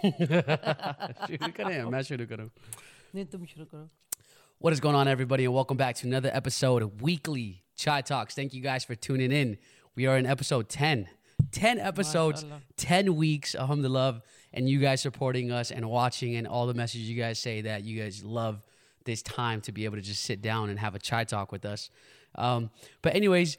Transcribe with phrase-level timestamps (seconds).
[0.05, 2.47] शुरू करें मैं शुरू करूं
[3.15, 3.89] नहीं तुम शुरू करो
[4.57, 8.35] What is going on, everybody, and welcome back to another episode of Weekly Chai Talks.
[8.35, 9.57] Thank you guys for tuning in.
[9.95, 11.09] We are in episode 10.
[11.51, 12.45] 10 episodes,
[12.77, 17.21] 10 weeks, alhamdulillah, and you guys supporting us and watching and all the messages you
[17.21, 18.63] guys say that you guys love
[19.03, 21.65] this time to be able to just sit down and have a chai talk with
[21.65, 21.89] us.
[22.35, 23.57] Um, but anyways,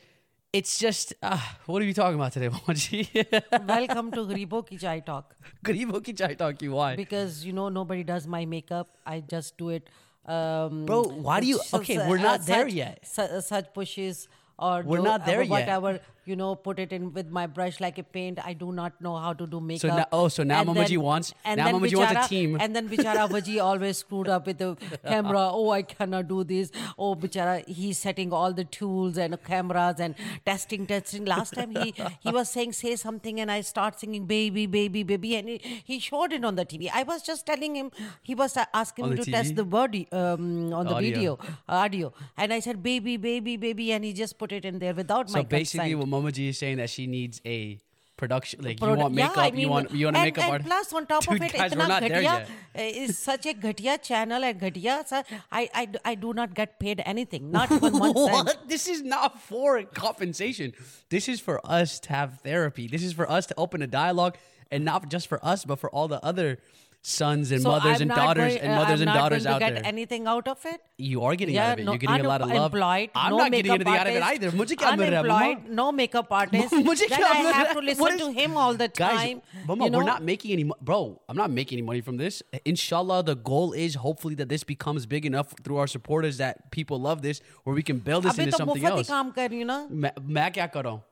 [0.53, 3.07] it's just, uh, what are we talking about today, Moji?
[3.67, 5.33] Welcome to Gribo Ki Chai Talk.
[5.63, 6.95] Garibo ki chai talk, you why?
[6.95, 8.97] Because you know nobody does my makeup.
[9.05, 9.87] I just do it.
[10.25, 13.05] Um, Bro, why do you- okay, we're not there yet.
[13.05, 14.27] such pushes
[14.57, 15.49] or We're not there uh, yet.
[15.49, 18.39] whatever, you know, put it in with my brush like a paint.
[18.45, 19.95] I do not know how to do makeup.
[19.97, 22.57] now- oh, so now And Mama then- wants- and now then Mama wants a team.
[22.59, 24.75] And then Bichara Vaji always screwed up with the
[25.07, 25.49] camera.
[25.51, 26.71] Oh, I cannot do this.
[26.97, 31.25] Oh, Bichara, he's setting all the tools and cameras and testing, testing.
[31.25, 35.35] Last time he he was saying say something and I start singing baby, baby, baby,
[35.37, 36.89] and he, he showed it on the TV.
[36.93, 37.91] I was just telling him
[38.21, 41.09] he was asking On me to test the body um, on the Audio.
[41.11, 44.93] video audio, and I said baby, baby, baby, and he just put it in there
[44.93, 46.09] without So my basically, consent.
[46.29, 47.79] G is saying that she needs a
[48.21, 50.65] production, like you want Yeah, makeup, I you want you want a and, makeup and
[50.65, 54.61] plus on top of it, guys, itna ghatiya, uh, is such a ghatiya channel and
[54.61, 55.23] ghatiya.
[55.51, 58.69] I i do not get paid anything, not even one cent.
[58.75, 60.73] This is not for compensation.
[61.09, 62.87] This is for us to have therapy.
[62.87, 64.37] This is for us to open a dialogue,
[64.69, 66.59] and not just for us, but for all the other
[67.08, 69.16] sons and So mothers I'm and not daughters going- and uh, mothers I'm and not
[69.18, 69.90] daughters going out to get there.
[69.90, 70.80] anything out of it.
[71.08, 71.84] you are getting Yeah, out of it.
[71.88, 72.56] no, You're getting a lot of love.
[72.58, 74.50] unemployed, I'm no not getting makeup anything out of it artist, either.
[74.60, 75.76] मुझे क्या मिल रहा है, unemployed, Mama?
[75.80, 76.74] no makeup artist.
[76.88, 77.86] मुझे then क्या I mill have रहा to है?
[77.90, 79.42] listen What to is- him all the Guys, time.
[79.68, 79.98] Mama, you know?
[80.00, 81.00] we're not making any, mo- bro.
[81.28, 82.42] I'm not making any money from this.
[82.74, 87.04] Inshallah, the goal is hopefully that this becomes big enough through our supporters that people
[87.10, 89.08] love this, where we can build this अभी into तो something मुफ्त ही else.
[89.16, 89.78] काम कर रही हूँ ना.
[90.06, 91.02] मैं मैं क्या कर रहा हूँ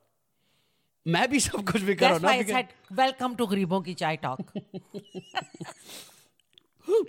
[1.08, 3.36] मैं भी सब कुछ भी कर रहा That's हूँ why I ना because- said welcome
[3.36, 4.40] to गरीबों की चाय talk.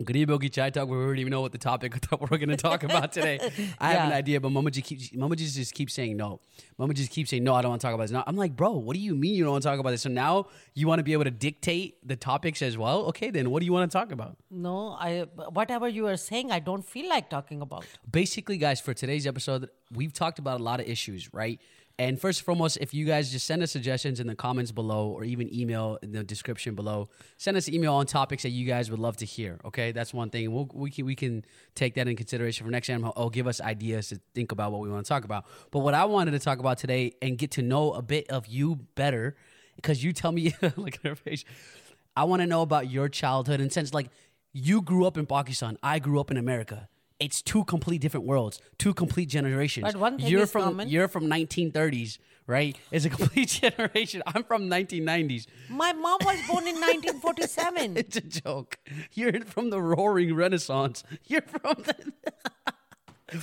[0.08, 0.88] Garibo ki chai talk.
[0.88, 3.40] We already even know what the topic that we're going to talk about today.
[3.78, 4.18] I have an Yeah.
[4.18, 6.40] idea, but Mama G keeps Mama G just keeps saying no.
[6.78, 7.56] Mama just keeps saying no.
[7.56, 8.12] I don't want to talk about this.
[8.18, 10.02] No, I'm like, bro, what do you mean you don't want to talk about this?
[10.08, 13.04] So now you want to be able to dictate the topics as well.
[13.12, 14.38] Okay, then what do you want to talk about?
[14.50, 14.78] No,
[15.08, 15.26] I
[15.60, 17.86] whatever you are saying, I don't feel like talking about.
[18.20, 21.60] Basically, guys, for today's episode, we've talked about a lot of issues, right?
[22.01, 25.09] And first and foremost, if you guys just send us suggestions in the comments below
[25.11, 28.91] or even email in the description below, send us email on topics that you guys
[28.91, 29.61] would love to hear.
[29.67, 30.51] Okay, that's one thing.
[30.51, 31.45] We'll, we, can, we can
[31.75, 33.05] take that in consideration for next time.
[33.17, 35.45] Oh, give us ideas to think about what we want to talk about.
[35.71, 38.47] But what I wanted to talk about today and get to know a bit of
[38.47, 39.37] you better,
[39.77, 41.45] because you tell me, look at her face.
[42.17, 44.09] I want to know about your childhood and since like
[44.55, 46.89] you grew up in Pakistan, I grew up in America.
[47.21, 49.85] It's two complete different worlds, two complete generations.
[49.85, 50.89] But one thing you're is from common.
[50.89, 52.77] you're from 1930s, right?
[52.91, 54.23] It's a complete generation.
[54.27, 55.47] I'm from 1990s.
[55.69, 57.97] My mom was born in 1947.
[57.99, 58.79] It's a joke.
[59.13, 61.05] You're from the roaring renaissance.
[61.27, 61.95] You're from the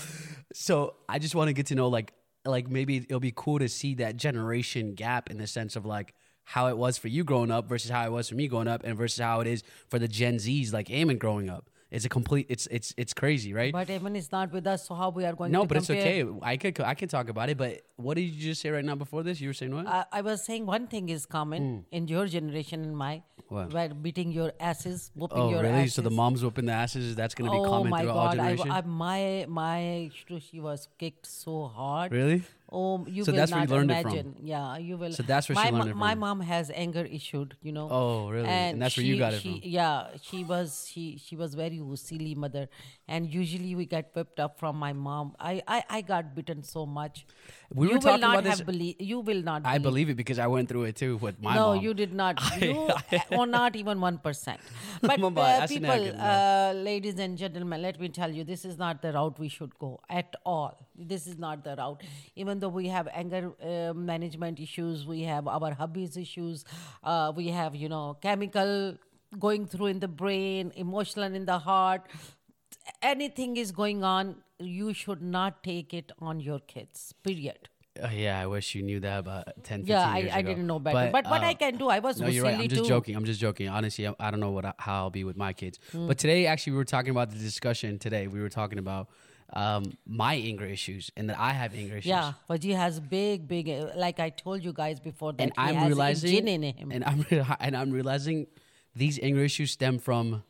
[0.54, 2.14] So I just want to get to know like
[2.46, 6.14] like maybe it'll be cool to see that generation gap in the sense of like
[6.46, 8.84] how it was for you growing up versus how it was for me growing up
[8.86, 11.70] and versus how it is for the Gen Zs like Eamon growing up.
[11.90, 13.72] It's a complete it's it's it's crazy, right?
[13.72, 15.90] But Evan is not with us, so how we are going no, to but it's
[15.90, 16.26] okay.
[16.42, 18.96] I could I can talk about it, but what did you just say right now
[18.96, 19.40] before this?
[19.40, 19.88] You were saying what?
[19.88, 21.96] I, I was saying one thing is common hmm.
[21.96, 23.24] in your generation and my.
[23.50, 23.72] What?
[23.72, 25.84] where beating your asses, whooping oh, your really?
[25.84, 25.94] asses.
[25.94, 28.36] So the moms whooping the asses, that's going to be oh common my through all
[28.36, 28.40] god!
[28.40, 28.78] I?
[28.78, 32.12] I, my my she was kicked so hard.
[32.12, 32.44] Really?
[32.70, 34.12] Oh, you So will that's where not you learned it from.
[34.12, 34.36] imagine.
[34.44, 35.14] Yeah, you will.
[35.14, 37.88] So that's where my she learned it My mom has anger issued, you know.
[37.90, 38.46] Oh, really?
[38.48, 39.70] And that's where you she- got it she- from.
[39.78, 42.68] Yeah, she was she she was very silly mother,
[43.08, 45.34] and usually we get whipped up from my mom.
[45.40, 47.26] I I, I got bitten so much.
[47.74, 48.96] We were you talking will not about this- have believe.
[49.00, 49.62] You will not.
[49.66, 51.84] I believe it because I went through it too with my no, mom.
[51.86, 52.42] you did not.
[52.68, 52.90] You,
[53.40, 54.60] or not even one percent.
[55.02, 59.14] But uh, people, uh, ladies and gentlemen, let me tell you, this is not the
[59.14, 60.78] route we should go at all.
[60.98, 62.02] This is not the route.
[62.36, 66.66] Even though we have anger uh, management issues, we have our hobbies issues,
[67.04, 68.98] uh, we have you know chemical
[69.40, 72.08] going through in the brain, emotional in the heart.
[73.02, 77.14] Anything is going on, you should not take it on your kids.
[77.24, 77.70] Period.
[78.02, 80.68] Uh, yeah, I wish you knew that about 10, 15 Yeah, I, years I didn't
[80.68, 81.10] know better.
[81.12, 82.56] But, what uh, I can do, I was No, you're right.
[82.56, 82.88] I'm just too.
[82.88, 83.16] joking.
[83.16, 83.70] I'm just joking.
[83.70, 85.80] Honestly, I, I don't know what I, how I'll be with my kids.
[85.92, 86.08] Hmm.
[86.08, 88.28] But today, actually, we were talking about the discussion today.
[88.28, 89.10] We were talking about
[89.54, 92.08] um, my anger issues and that I have anger issues.
[92.10, 93.68] Yeah, but he has big, big.
[93.96, 96.64] Like I told you guys before, that and he I'm has realizing, a jinn in
[96.64, 96.92] him.
[96.92, 97.26] and I'm
[97.60, 98.48] and I'm realizing
[98.96, 100.44] these anger issues stem from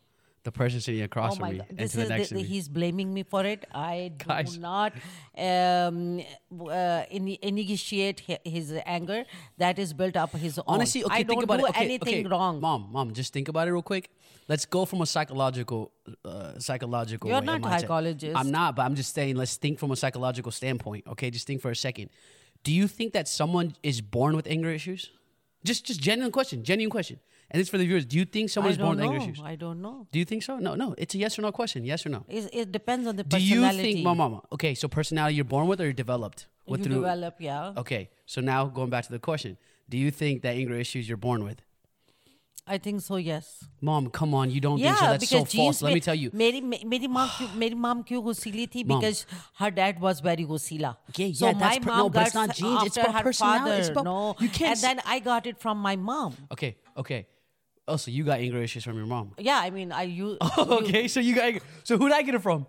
[0.48, 1.68] The person sitting across Oh from me God.
[1.74, 3.66] This the is next the, he's blaming me for it.
[3.76, 4.58] I do Guys.
[4.58, 4.94] not
[5.38, 9.26] um, uh, ini- initiate his anger.
[9.58, 10.64] That is built up his own.
[10.68, 11.70] Honestly, okay, I think don't about do it.
[11.72, 12.30] Okay, anything okay.
[12.30, 12.62] wrong.
[12.62, 14.10] Mom, mom, just think about it real quick.
[14.48, 15.92] Let's go from a psychological,
[16.24, 17.30] uh, psychological.
[17.30, 17.82] You're not mindset.
[17.82, 18.38] psychologist.
[18.38, 19.36] I'm not, but I'm just saying.
[19.36, 21.08] Let's think from a psychological standpoint.
[21.08, 22.10] Okay, just think for a second.
[22.64, 25.12] Do you think that someone is born with anger issues?
[25.66, 27.20] Just, just genuine question, genuine question.
[27.51, 28.07] And this for the viewers.
[28.07, 29.13] Do you think someone I is born don't with know.
[29.21, 29.45] anger issues?
[29.45, 30.07] I don't know.
[30.11, 30.59] Do you think so?
[30.59, 30.95] No, no.
[30.97, 31.85] It's a yes or no question.
[31.85, 32.25] Yes or no.
[32.29, 33.93] It, it depends on the Do you personality.
[33.93, 34.43] think, mama, mama?
[34.53, 36.47] Okay, so personality you're born with or you're developed?
[36.67, 37.73] you With through- develop, yeah.
[37.77, 39.59] Okay, so now going back to the question,
[39.91, 41.61] do you think that anger issues you're born with?
[42.67, 43.17] I think so.
[43.17, 43.65] Yes.
[43.81, 45.07] Mom, come on, you don't Yeah, think so?
[45.13, 45.79] That's so because false.
[45.79, 46.31] genes Let me में- tell you.
[46.31, 49.01] मेरी मे- मेरी mom क्यों मेरी mom क्यों गुस्सीली थी Mom.
[49.01, 49.27] because
[49.59, 50.97] her dad was very gussila.
[51.17, 52.97] Yeah, so yeah, my that's per- mom no, but got it's not s- genes, it's
[52.97, 53.81] after about her personality, father.
[53.81, 56.37] it's about- no, you can't and s- then I got it from my mom.
[56.53, 57.27] Okay, okay.
[57.88, 59.32] Oh, so you got anger issues from your mom.
[59.38, 61.62] Yeah, I mean, I oh, you, okay, so you got anger.
[61.84, 62.68] So who did I get it from?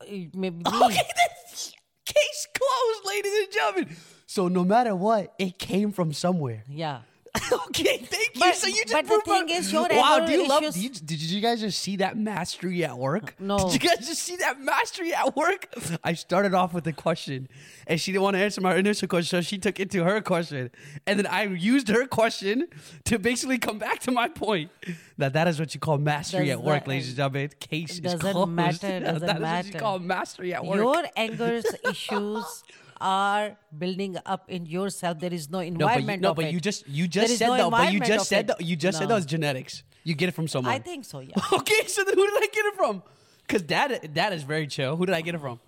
[0.00, 0.04] Uh,
[0.34, 0.62] maybe me.
[0.66, 1.02] Okay,
[1.42, 1.72] that's
[2.06, 3.96] case closed, ladies and gentlemen.
[4.26, 6.64] So no matter what, it came from somewhere.
[6.68, 7.00] Yeah.
[7.68, 8.40] okay, thank you.
[8.40, 10.24] But- so you just but the thing is, your wow.
[10.26, 10.62] Do you love?
[10.62, 13.34] Did you, did you guys just see that mastery at work?
[13.40, 13.58] No.
[13.70, 15.68] Did you guys just see that mastery at work?
[16.04, 17.48] I started off with a question,
[17.86, 20.20] and she didn't want to answer my initial question, so she took it to her
[20.20, 20.70] question,
[21.06, 22.66] and then I used her question
[23.04, 24.70] to basically come back to my point.
[25.18, 27.50] That that is what you call mastery Does at work, that- ladies and gentlemen.
[27.60, 28.50] Case is doesn't closed.
[28.52, 29.78] matter, doesn't that is what you matter.
[29.78, 30.76] call mastery at work.
[30.78, 32.64] Your anger issues
[33.00, 35.18] are building up in yourself.
[35.18, 37.56] There is no No, but you, environment no, but you just you just said no
[37.56, 39.08] though, but you just said that you just said No.
[39.10, 39.82] that was genetics.
[40.04, 40.72] You get it from someone.
[40.72, 41.20] I think so.
[41.20, 41.34] Yeah.
[41.52, 43.02] Okay, so then who did I get it from?
[43.46, 44.96] Because dad, dad is very chill.
[44.96, 45.58] Who did I get it from?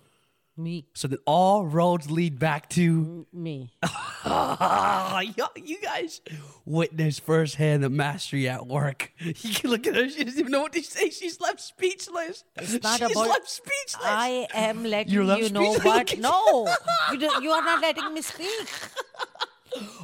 [0.57, 0.85] Me.
[0.93, 3.71] So then all roads lead back to Me.
[4.25, 6.21] you, guys
[6.65, 9.11] witnessed firsthand the mastery at work.
[9.21, 11.09] You can look at her; she doesn't even know what to say.
[11.09, 12.43] She's left speechless.
[12.59, 13.01] She's about.
[13.01, 14.03] left speechless.
[14.03, 16.17] I am letting You're left you know what.
[16.19, 16.67] No,
[17.11, 18.67] you do, you are not letting me speak.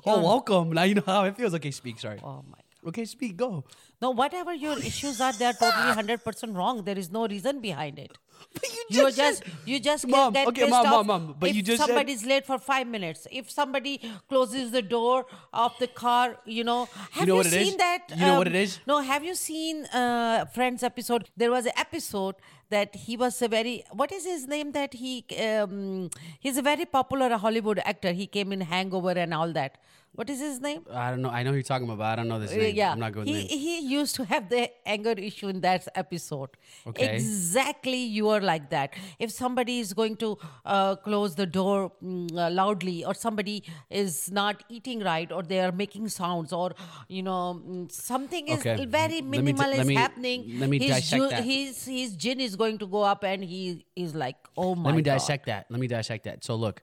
[0.05, 0.71] oh, welcome.
[0.71, 1.53] Now you know how it feels.
[1.55, 1.99] Okay, speak.
[1.99, 2.19] Sorry.
[2.23, 2.57] Oh my.
[2.88, 3.35] Okay, speak.
[3.35, 3.65] Go.
[4.01, 6.83] No, whatever your issues are, they are totally hundred percent wrong.
[6.83, 8.17] There is no reason behind it.
[8.53, 11.07] But you You just just said- you just Mom, get okay, pissed mom, off mom,
[11.07, 13.27] mom, but if you just said- somebody's late for five minutes.
[13.31, 16.87] If somebody closes the door of the car, you know.
[17.11, 17.75] Have know what it seen is?
[17.77, 18.01] that?
[18.15, 18.79] You know what um, it is?
[18.87, 21.29] No, have you seen uh, Friends episode?
[21.35, 22.35] There was an episode
[22.69, 26.85] that he was a very what is his name that he um, he's a very
[26.85, 28.11] popular Hollywood actor.
[28.11, 29.77] He came in Hangover and all that.
[30.19, 30.79] What is his name?
[30.91, 31.29] I don't know.
[31.29, 32.75] I know who you're talking about, but I don't know this Uh, name.
[32.75, 34.61] yeah, I'm not good he, he used to have the
[34.93, 36.55] anger issue in that episode.
[36.91, 37.09] Okay.
[37.17, 38.95] Exactly, you are like that.
[39.19, 40.29] If somebody is going to
[40.65, 45.59] uh, close the door mm, uh, loudly, or somebody is not eating right, or they
[45.67, 46.71] are making sounds, or
[47.19, 48.85] you know mm, something is Okay.
[48.97, 50.47] very minimal t- let is me- happening.
[50.63, 51.43] let me his, dissect that.
[51.53, 54.95] his his jinn is going to go up, and he is like, oh my Let
[54.95, 55.13] me god.
[55.19, 55.67] dissect that.
[55.69, 56.43] Let me dissect that.
[56.43, 56.81] So look,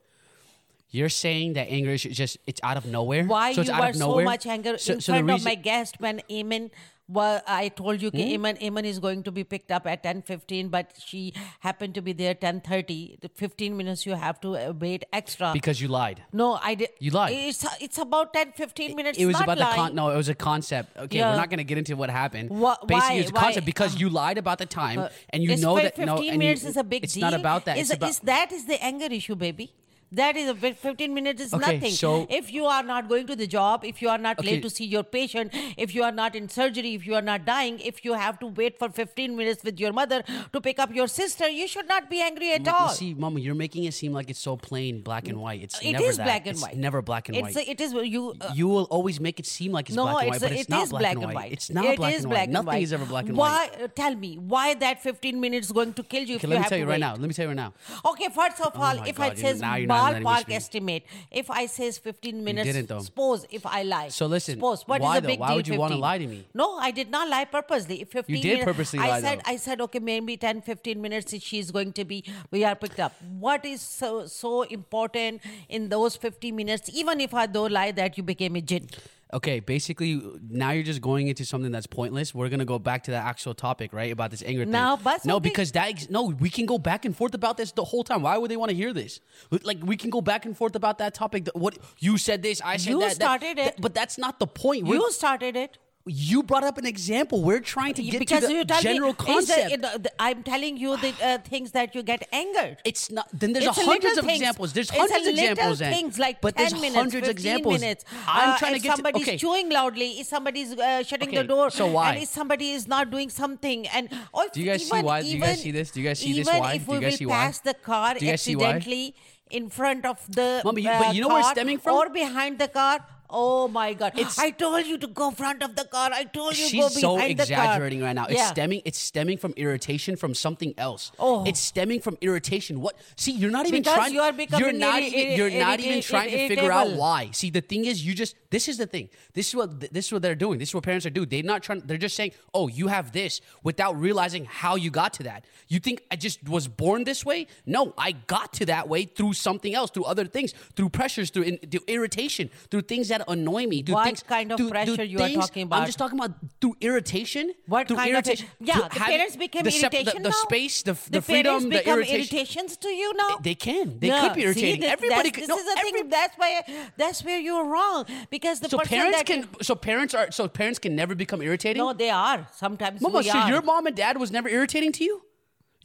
[0.94, 3.24] you're saying that anger is just it's out of nowhere.
[3.36, 5.96] Why so it's you were so much anger So- in so front of my guest
[5.98, 6.70] when Eamon
[7.06, 8.10] well, I told you?
[8.10, 12.00] कि Eamon, Eamon is going to be picked up at 10.15, but she happened to
[12.00, 13.20] be there 10.30.
[13.20, 15.50] The 15 minutes you have to uh, wait extra.
[15.52, 16.22] because you lied.
[16.32, 16.88] no, I did.
[17.00, 17.34] You lied.
[17.36, 19.18] It's, it's about 10, 15 minutes.
[19.18, 19.94] It was not about the con.
[19.94, 20.96] No, it was a concept.
[20.96, 21.30] Okay, Yeah.
[21.32, 22.48] we're not gonna get into what happened.
[22.48, 25.56] Wha- Basically, why- it's a why- because you lied about the time, Uh, and you
[25.58, 25.96] know that.
[25.96, 27.24] 15 No, minutes you, is a big it's deal.
[27.24, 27.76] It's not about that.
[27.76, 28.10] Is, It's about.
[28.10, 29.72] is that is the anger issue, baby.
[30.16, 31.92] That is a bit- 15 minutes is Okay, nothing.
[31.92, 34.50] so- if you are not going to the job, if you are not Okay.
[34.52, 37.44] late to see your patient, if you are not in surgery, if you are not
[37.44, 40.94] dying, if you have to wait for 15 minutes with your mother to pick up
[40.94, 42.88] your sister, you should not be angry at You all.
[42.90, 45.62] See, Mama, you're making it seem like it's so plain, black and white.
[45.62, 46.24] It's It never is that.
[46.24, 46.76] black and It's white.
[46.76, 47.66] never black and it's white.
[47.68, 48.34] A, it is you.
[48.40, 50.62] Uh, you will always make it seem like it's no, black and white, but it's
[50.62, 51.52] it not is black, and white.
[51.52, 52.50] It's not It black is and black white.
[52.50, 52.82] Nothing white.
[52.82, 53.82] is ever black and why, white.
[53.82, 56.36] uh, Tell me why that 15 minutes is going to kill you.
[56.36, 57.00] if Okay, you let me have tell you right wait.
[57.00, 57.12] now.
[57.12, 57.72] Let me tell you right now.
[58.12, 61.04] Okay, first of all, Oh if I God, you- says now you're not ballpark estimate,
[61.30, 63.00] if I says 15 minutes, didn't, though.
[63.00, 64.08] suppose if I lie.
[64.08, 65.28] So listen, suppose what is why the though?
[65.28, 65.56] big Why deal?
[65.56, 66.46] would you wanna lie to me?
[66.54, 68.02] No, I did not lie purposely.
[68.02, 69.52] If 15 did minutes, purposely I lie, said, though.
[69.52, 73.12] I said, okay, maybe 10, 15 minutes she's going to be, we are picked up.
[73.38, 76.90] What is so so important in those 50 minutes?
[76.94, 78.88] Even if I don't lie that you became a jinn.
[79.34, 82.32] Okay, basically, now you're just going into something that's pointless.
[82.32, 84.12] We're gonna go back to the actual topic, right?
[84.12, 84.70] About this anger thing.
[84.70, 87.82] Now, but no, because that no, we can go back and forth about this the
[87.84, 88.22] whole time.
[88.22, 89.18] Why would they want to hear this?
[89.50, 91.48] Like, we can go back and forth about that topic.
[91.54, 93.08] What you said this, I said You that.
[93.08, 93.80] that- started that- it.
[93.80, 94.84] but that's not the point.
[94.86, 95.78] We're- You started it.
[96.06, 97.42] You brought up an example.
[97.42, 99.70] We're trying to get because to the general me, concept.
[99.70, 102.76] the- the- the- I'm telling you the uh, things that you get angered.
[102.84, 103.26] it's not.
[103.32, 104.40] Then there's It's a hundreds of things.
[104.40, 104.72] examples.
[104.74, 105.78] There's It's hundreds of examples.
[105.78, 105.92] then.
[105.94, 107.80] things like but 10 there's minutes, hundreds of 15 examples.
[107.80, 108.04] minutes.
[108.28, 108.96] I'm Uh, trying to get to.
[108.96, 109.38] somebody's Okay.
[109.38, 112.10] chewing loudly, if somebody's uh, shutting the Okay, door, so why?
[112.14, 115.22] and if somebody is not doing something, and or Do you guys see even- why?
[115.22, 115.90] Do you guys see this?
[115.90, 116.74] Do you guys see this why?
[116.74, 117.34] if Do we you guys see why?
[117.46, 118.64] pass the car Do you guys see why?
[118.74, 119.14] accidentally
[119.50, 121.94] in front of the you- uh, but you know where it's stemming from?
[121.94, 123.06] or behind the car.
[123.36, 124.12] Oh my God!
[124.14, 126.10] It's- I told you to go front of the car.
[126.12, 127.64] I told you She's go so behind the car.
[127.64, 128.26] exaggerating right now.
[128.26, 128.50] It's Yeah.
[128.52, 128.82] stemming.
[128.84, 131.10] It's stemming from irritation from something else.
[131.18, 131.44] Oh.
[131.44, 132.80] It's stemming from irritation.
[132.80, 132.96] What?
[133.16, 134.14] See, you're not even Because trying.
[134.14, 135.36] you are becoming you're not irri- even.
[135.38, 137.30] You're not even trying to figure out why.
[137.32, 138.36] See, the thing is, you just.
[138.50, 139.08] This is the thing.
[139.32, 139.80] This is what.
[139.92, 140.58] This is what they're doing.
[140.60, 141.28] This is what parents are doing.
[141.28, 141.80] They're not trying.
[141.80, 145.44] They're just saying, "Oh, you have this," without realizing how you got to that.
[145.66, 147.48] You think I just was born this way?
[147.66, 151.42] No, I got to that way through something else, through other things, through pressures, through,
[151.44, 153.82] in, through irritation, through things that annoy me.
[153.82, 155.80] Through What things, kind of through pressure you are things- talking about?
[155.80, 157.52] I'm just talking about through irritation.
[157.66, 158.48] What through kind of irritation.
[158.60, 158.74] yeah?
[158.74, 161.68] through The parents became the sep- the- irritation the, space, the, the, the freedom, the
[161.70, 162.16] become irritation.
[162.36, 163.38] irritations to you now.
[163.42, 163.98] They can.
[163.98, 164.80] They Yeah, could be see, irritating.
[164.80, 165.42] this- Everybody could.
[165.42, 166.08] This no, is the every- thing.
[166.08, 166.62] That's why.
[166.96, 169.48] That's where you're wrong because the so parents that can.
[169.62, 170.30] So parents are.
[170.30, 171.82] So parents can never become irritating.
[171.82, 173.00] No, they are sometimes.
[173.00, 173.48] Mama, so are.
[173.48, 175.22] your mom and dad was never irritating to you?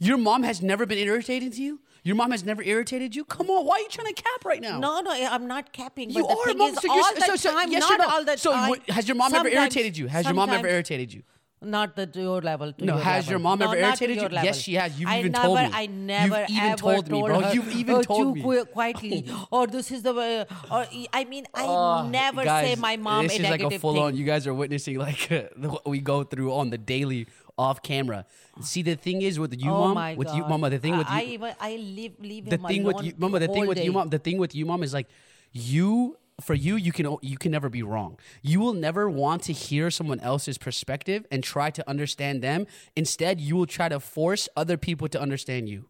[0.02, 1.78] Your mom has never been irritating to you?
[2.02, 3.24] Your mom has never irritated you?
[3.26, 4.78] Come on, why are you trying to cap right now?
[4.78, 6.08] No, no, I'm not capping.
[6.08, 6.74] you are, mom.
[6.74, 8.06] so you're, all the so, so, time, yes not no?
[8.08, 8.70] all the so time.
[8.70, 10.06] what- has your mom ever irritated you?
[10.06, 11.22] Has your mom ever irritated you?
[11.62, 12.72] Not the your level.
[12.72, 13.30] To No, your has level.
[13.32, 14.22] your mom No, ever irritated you?
[14.22, 14.44] level.
[14.44, 14.98] Yes, she has.
[14.98, 15.68] You've I even never, told me.
[15.74, 17.40] I You've never even ever told me, bro.
[17.40, 20.46] her, You've even "Oh, told me." qui- quietly, or oh, this is the way.
[20.70, 23.58] Or I mean, I oh, never Oh, Guys, say my mom This a negative way.
[23.58, 24.02] This is like a full thing.
[24.04, 24.16] on.
[24.16, 25.28] You guys are witnessing like
[25.58, 27.26] what we go through on the daily
[27.56, 28.26] off camera.
[28.62, 30.36] See, the thing is with you, oh mom, with God.
[30.36, 30.70] you, mama.
[30.70, 33.38] The thing with I, you, I, I live, live the thing with you, mama.
[33.38, 34.08] The thing with you, mom.
[34.08, 35.08] The thing with you, mom, is like
[35.52, 36.16] you.
[36.40, 38.18] For you, you can you can never be wrong.
[38.40, 42.66] You will never want to hear someone else's perspective and try to understand them.
[42.96, 45.84] Instead, you will try to force other people to understand you.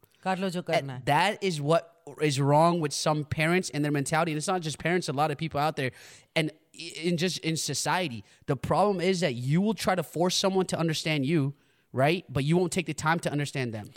[1.05, 4.33] That is what is wrong with some parents and their mentality.
[4.33, 5.93] And it's not just parents, a lot of people out there.
[6.35, 10.67] And in just in society, the problem is that you will try to force someone
[10.67, 11.55] to understand you,
[11.93, 12.25] right?
[12.29, 13.91] But you won't take the time to understand them.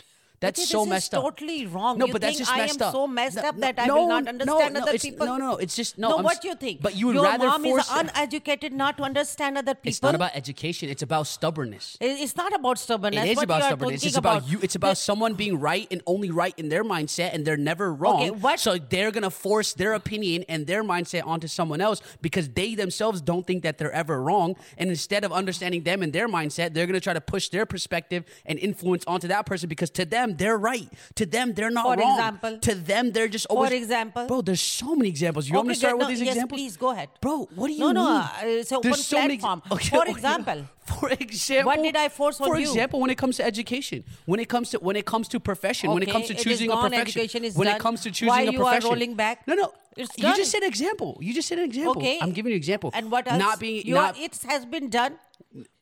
[0.44, 1.22] That's But so this is messed up.
[1.22, 1.98] totally wrong.
[1.98, 2.92] No, You but that's think just I messed am up.
[2.94, 5.26] so messed No, up no, that I no, will not understand no, other people.
[5.26, 5.56] No, no, no.
[5.56, 6.08] It's just no.
[6.10, 6.82] No, I'm what do you think?
[6.82, 7.84] But you would Your rather mom force.
[7.90, 9.88] is uneducated not to understand other people.
[9.90, 10.88] it's not about education.
[10.88, 11.96] It's about stubbornness.
[12.00, 13.24] It's not about stubbornness.
[13.24, 14.04] It is about stubbornness.
[14.04, 14.58] It's about, you.
[14.62, 18.20] It's about someone being right and only right in their mindset, and they're never wrong.
[18.22, 22.48] Okay, what- So they're gonna force their opinion and their mindset onto someone else because
[22.50, 24.56] they themselves don't think that they're ever wrong.
[24.78, 28.24] And instead of understanding them and their mindset, they're gonna try to push their perspective
[28.46, 30.88] and influence onto that person because to them they're right.
[31.16, 32.12] To them they're not For wrong.
[32.12, 32.58] example?
[32.58, 33.70] to them they're just always.
[33.70, 34.26] For example?
[34.26, 35.48] bro, there's so many examples.
[35.48, 35.98] You want me to start good.
[35.98, 36.60] with No, these yes, examples?
[36.60, 37.08] please, go ahead.
[37.20, 38.10] Bro, what do you No, no, mean?
[38.20, 39.62] uh, it's an There's open so many platform.
[39.72, 40.10] Okay, For okay.
[40.10, 40.64] example.
[40.84, 41.64] For example.
[41.72, 42.68] What did I force on For you?
[42.68, 45.90] example, when it comes to education, when it comes to when it comes to profession,
[45.90, 47.22] when it comes to choosing a profession,
[47.54, 47.76] when done.
[47.76, 49.46] it comes to choosing Why a you are profession, rolling back?
[49.48, 49.72] No, no.
[49.96, 51.18] It's you just said an example.
[51.20, 52.02] You just said an example.
[52.02, 52.18] Okay.
[52.20, 52.90] I'm giving you an example.
[52.94, 53.38] And what else?
[53.38, 54.18] Not being You are- not.
[54.18, 55.18] it has been done.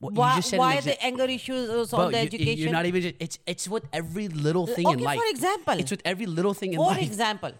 [0.01, 2.59] Well, why why exa- the anger issues Bro, on the you, education?
[2.63, 3.15] You're not even.
[3.19, 5.19] It's it's with every little thing in okay, life.
[5.19, 5.79] for example.
[5.79, 7.03] it's with every little thing in For life.
[7.03, 7.53] example,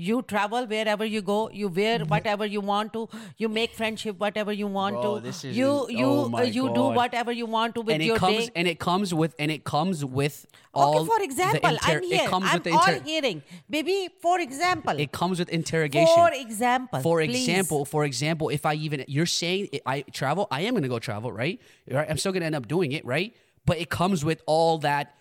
[0.00, 1.50] you travel wherever you go.
[1.50, 3.08] You wear whatever you want to.
[3.36, 5.48] You make friendship whatever you want Bro, to.
[5.48, 8.46] you you oh uh, you do whatever you want to with and it your comes
[8.46, 8.52] day.
[8.54, 11.00] and it comes with and it comes with all.
[11.00, 12.22] okay, for example, inter- I'm here.
[12.22, 14.08] It comes I'm with the all hearing, baby.
[14.22, 16.14] For example, It comes with interrogation.
[16.14, 17.34] for example, For please.
[17.48, 21.32] example, for example, if I even you're saying I travel, I am gonna go travel,
[21.32, 21.60] right?
[21.90, 22.08] Right?
[22.08, 23.34] I'm still gonna end up doing it, right?
[23.66, 25.14] But it comes with all that.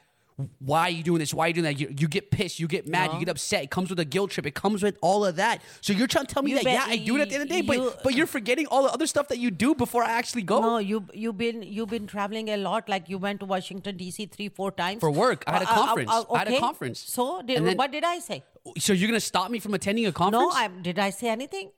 [0.59, 1.33] Why are you doing this?
[1.33, 1.79] Why are you doing that?
[1.79, 3.63] You, you get pissed, you get mad, you get upset.
[3.63, 4.45] It comes with a guilt trip.
[4.45, 5.63] It comes with all of that.
[5.81, 7.43] So you're trying to tell me You that yeah, I do it at the end
[7.43, 9.73] of the day, you- but but you're forgetting all the other stuff that you do
[9.73, 10.59] before I actually go.
[10.61, 12.87] No, you you've been you've been traveling a lot.
[12.87, 14.27] Like you went to Washington D.C.
[14.27, 15.43] three four times For work.
[15.47, 16.11] I had a Uh, uh, uh, conference.
[16.11, 16.99] uh, I had a conference.
[16.99, 18.43] So did, then- what did I say?
[18.77, 20.53] So you're gonna stop me from attending a conference?
[20.53, 21.71] No, I did I say anything?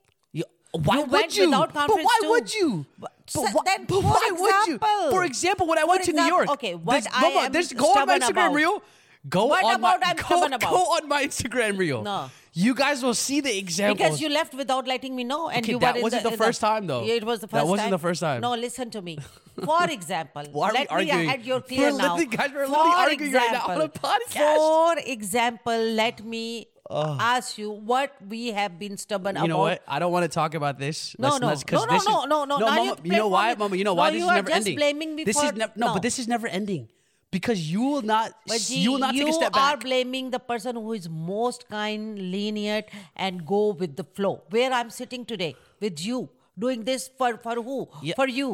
[0.72, 1.46] Why You would you?
[1.48, 2.30] without but why too.
[2.30, 2.86] would you?
[3.00, 4.80] But so why, then, but why would you?
[5.12, 6.50] For example, when I went to New York.
[6.52, 8.54] okay, what this, I Mama, am this, go on my Instagram about.
[8.54, 8.84] reel.
[9.28, 10.70] Go What on about my I'm go, about?
[10.72, 12.04] go on my Instagram reel.
[12.04, 12.30] No.
[12.54, 13.98] You guys will see the examples.
[13.98, 16.62] Because you left without letting me know, and Okay, you that wasn't the in first
[16.62, 17.04] time, though.
[17.04, 17.54] Yeah, it was the first.
[17.64, 18.42] That wasn't the first time.
[18.42, 19.18] No, listen to me.
[19.64, 21.28] For example, Why are let me arguing?
[21.30, 22.16] I had your We're clear now.
[22.18, 24.56] guys, we're literally For arguing right now on a podcast.
[24.56, 29.44] For example, let me ask you what we have been stubborn about.
[29.44, 29.84] you know what?
[29.88, 31.16] I don't want to talk about this.
[31.20, 31.86] No, Let's- no.
[31.86, 32.66] No, no, no, no, no.
[32.66, 33.54] Mama, you know why.
[33.56, 33.76] Mama?
[33.76, 34.76] You know No, why this is never just ending.
[34.76, 36.88] blaming me this for- is no, but this is never ending
[37.32, 38.34] because you will not.
[38.48, 39.62] G, you will not you take a step back.
[39.62, 44.42] You are blaming the person who is most kind, lenient, and go with the flow.
[44.50, 46.30] Where I'm sitting today with you,
[46.66, 48.16] doing this for for who Yeah.
[48.22, 48.48] for you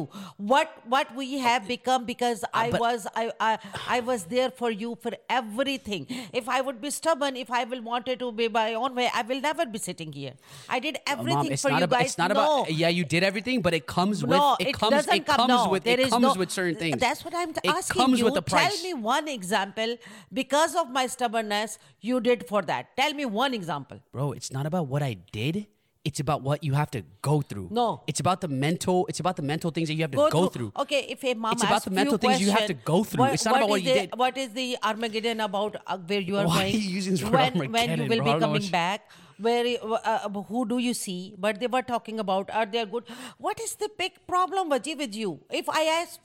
[0.52, 3.50] what what we have become because i uh, was I, I
[3.96, 6.06] i was there for you for everything
[6.42, 9.22] if i would be stubborn if i will wanted to be my own way i
[9.32, 10.34] will never be sitting here
[10.68, 11.98] i did uh, everything Mom, it's for not you about.
[12.00, 12.42] guys It's not no.
[12.42, 12.72] about.
[12.82, 14.30] Yeah, you did everything, but it comes with.
[14.38, 14.92] no, it, comes.
[14.96, 15.36] doesn't It come.
[15.40, 15.84] comes no, with.
[15.88, 16.98] there It comes no- with certain things.
[17.04, 18.24] That's what I'm It asking comes you.
[18.26, 18.66] with the price.
[18.74, 19.96] Tell me one example
[20.40, 22.96] because of my stubbornness you did for that.
[23.00, 23.98] Tell me one example.
[24.12, 25.66] bro, it's not about what I did.
[26.08, 27.68] It's about what you have to go through.
[27.78, 27.86] No.
[28.10, 28.98] it's about the mental.
[29.10, 30.70] It's about the mental things that you have to go, through.
[30.84, 33.22] Okay, if a mom It's about the mental things you have to go through.
[33.24, 34.10] what- It's not about what you the, did.
[34.24, 36.74] What is the Armageddon about uh, where you are Why going?
[36.74, 38.34] are you using this word when, when you Armageddon, will bro?
[38.34, 39.00] Be coming back?
[39.38, 41.34] Where uh, uh, who do you see?
[41.38, 43.04] But they were talking about are they good?
[43.38, 45.40] What is the big problem, Vaji, with you?
[45.50, 46.20] If I ask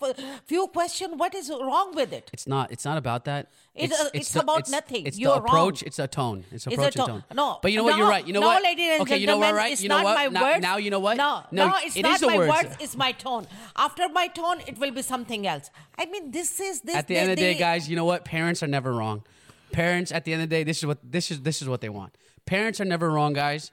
[0.45, 2.29] few question, what is wrong with it?
[2.31, 2.71] It's not.
[2.71, 3.49] It's not about that.
[3.75, 5.05] It, uh, it's about nothing.
[5.05, 5.81] It's You're the approach.
[5.81, 5.87] wrong.
[5.87, 6.43] It's a tone.
[6.51, 7.07] It's It's a approach and tone.
[7.07, 7.23] tone.
[7.35, 7.97] No, but you know what?
[7.97, 8.25] You're right.
[8.25, 8.63] You know no, what?
[8.63, 9.45] ladies and okay, you know what?
[9.47, 9.71] gentlemen, Right?
[9.73, 10.15] It's you know not what?
[10.15, 10.61] my now, words.
[10.61, 11.17] now you know what?
[11.17, 12.49] No, no, it's it not is my words.
[12.63, 12.75] words.
[12.79, 13.47] It's my tone.
[13.75, 15.69] After my tone, it will be something else.
[15.97, 16.95] I mean, this is this.
[16.95, 18.23] At the end of the day, guys, you know what?
[18.25, 19.23] Parents are never wrong.
[19.71, 21.41] Parents, at the end of the day, this is what this is.
[21.41, 22.17] This is what they want.
[22.51, 23.71] Parents are never wrong, guys.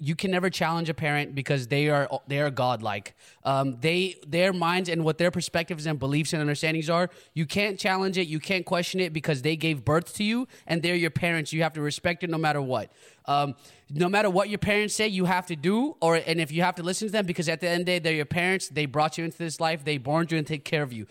[0.00, 3.14] You can never challenge a parent because they are they are godlike.
[3.44, 7.10] Um, they their minds and what their perspectives and beliefs and understandings are.
[7.34, 8.26] You can't challenge it.
[8.26, 11.52] You can't question it because they gave birth to you and they're your parents.
[11.52, 12.90] You have to respect it no matter what.
[13.26, 13.54] Um,
[13.90, 16.76] no matter what your parents say, you have to do, or and if you have
[16.76, 18.70] to listen to them because at the end of the day, they're your parents.
[18.70, 19.84] They brought you into this life.
[19.84, 21.06] They born you and take care of you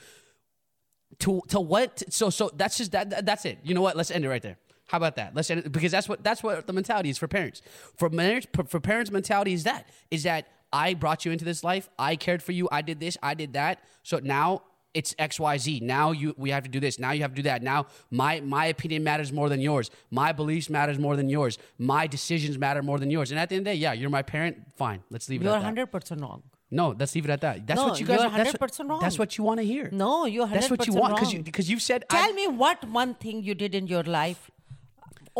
[1.19, 4.09] to to what so so that's just that that- that's it you know what let's
[4.09, 4.57] end it right there
[4.89, 7.61] how about that let's because that's what that's what the mentality is for parents
[7.95, 11.89] for marriage for parents mentality is that is that i brought you into this life
[11.97, 14.61] i cared for you i did this i did that so now
[14.95, 17.61] it's xyz now you we have to do this now you have to do that
[17.61, 22.07] now my my opinion matters more than yours my beliefs matters more than yours my
[22.07, 24.23] decisions matter more than yours and at the end of the day yeah you're my
[24.23, 26.41] parent fine let's leave it you're at hundred percent wrong.
[26.71, 27.55] no, let's leave it at that.
[27.67, 28.17] That's No, what you guys.
[28.19, 28.99] you're are- that's what- 100% wrong.
[29.03, 29.85] That's what you want to hear.
[29.91, 30.53] No, you're 100%.
[30.53, 32.03] That's what you want because you because you've said.
[32.11, 34.41] Tell I, me what one thing you did in your life,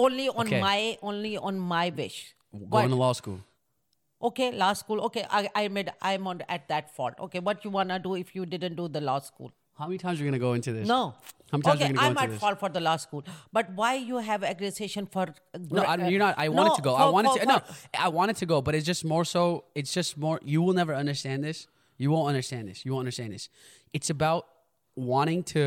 [0.06, 0.62] only on Okay.
[0.65, 0.79] my
[1.12, 2.18] only on my wish.
[2.53, 2.88] going What?
[2.96, 3.39] to law school.
[4.27, 5.01] Okay, law school.
[5.08, 7.20] Okay, I I made I'm on at that fault.
[7.27, 9.51] Okay, what you wanna do if you didn't do the law school?
[9.82, 10.88] How many times are you gonna go into this?
[10.88, 11.01] No.
[11.51, 12.39] How many times okay, are you gonna go I into might this?
[12.41, 13.24] fall for the law school,
[13.58, 15.27] but why you have aggression for?
[15.77, 16.36] No, I, you're not.
[16.38, 16.96] I No, wanted to go.
[16.96, 17.46] I wanted for- to.
[17.53, 17.62] No,
[18.08, 19.46] I wanted to go, but it's just more so.
[19.84, 20.39] It's just more.
[20.56, 21.68] You will never understand this.
[21.98, 22.84] You won't understand this.
[22.86, 23.48] You won't understand this.
[23.94, 24.48] It's about
[24.96, 25.63] wanting to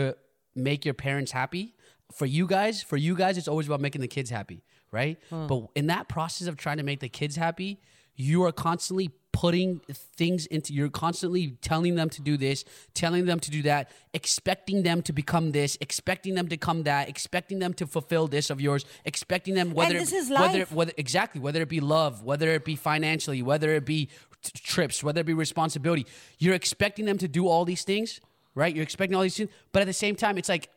[0.55, 1.65] make your parents happy.
[2.15, 5.19] For you guys, for you guys, it's always about making the kids happy, right?
[5.31, 5.47] Hmm.
[5.47, 7.81] But in that process of trying to make the kids happy,
[8.15, 13.41] you are constantly putting things into you're constantly telling them to do this telling them
[13.41, 17.73] to do that expecting them to become this expecting them to come that expecting them
[17.73, 20.73] to fulfill this of yours expecting them whether this it, is whether life.
[20.73, 24.07] whether exactly whether it be love whether it be financially whether it be
[24.43, 26.07] t- trips whether it be responsibility
[26.39, 28.21] you're expecting them to do all these things
[28.55, 30.69] right you're expecting all these things but at the same time it's like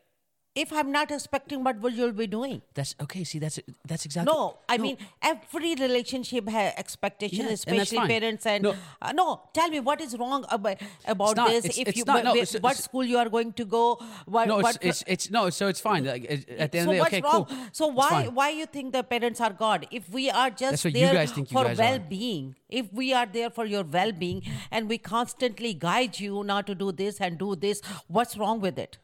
[0.56, 2.62] if I'm not expecting, what will you be doing?
[2.74, 7.98] that's okay see that's that's exactly No, I mean every relationship has expectation, Yeah, especially
[7.98, 8.08] fine.
[8.08, 8.46] parents.
[8.46, 8.72] And No.
[8.72, 8.78] no.
[9.02, 11.50] Uh, no, tell me what is wrong about about not.
[11.50, 11.66] this?
[11.66, 12.24] It's- if it's you not.
[12.24, 13.84] No, it's- what school you are going to go?
[14.26, 16.26] What, no it's, what it's it's no so it's fine like,
[16.66, 17.46] at the end so of the what's day okay wrong?
[17.46, 19.88] cool So why why you think the parents are God?
[19.92, 23.14] If we are just That's what you there guys think you for well-being, if we
[23.14, 24.42] are there for your well-being,
[24.72, 28.78] and we constantly guide you not to do this and do this, what's wrong with
[28.88, 28.98] it?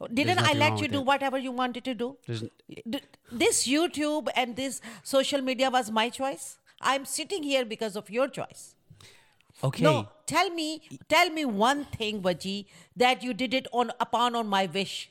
[0.00, 1.06] Oh, didn't I let you do it.
[1.06, 2.16] whatever you wanted to do?
[2.26, 2.44] There's-
[3.30, 6.58] This YouTube and this social media was my choice.
[6.80, 8.74] I'm sitting here because of your choice.
[9.66, 10.66] okay No, tell me,
[11.08, 15.10] tell me one thing, Vaji, that you did it on upon on my wish.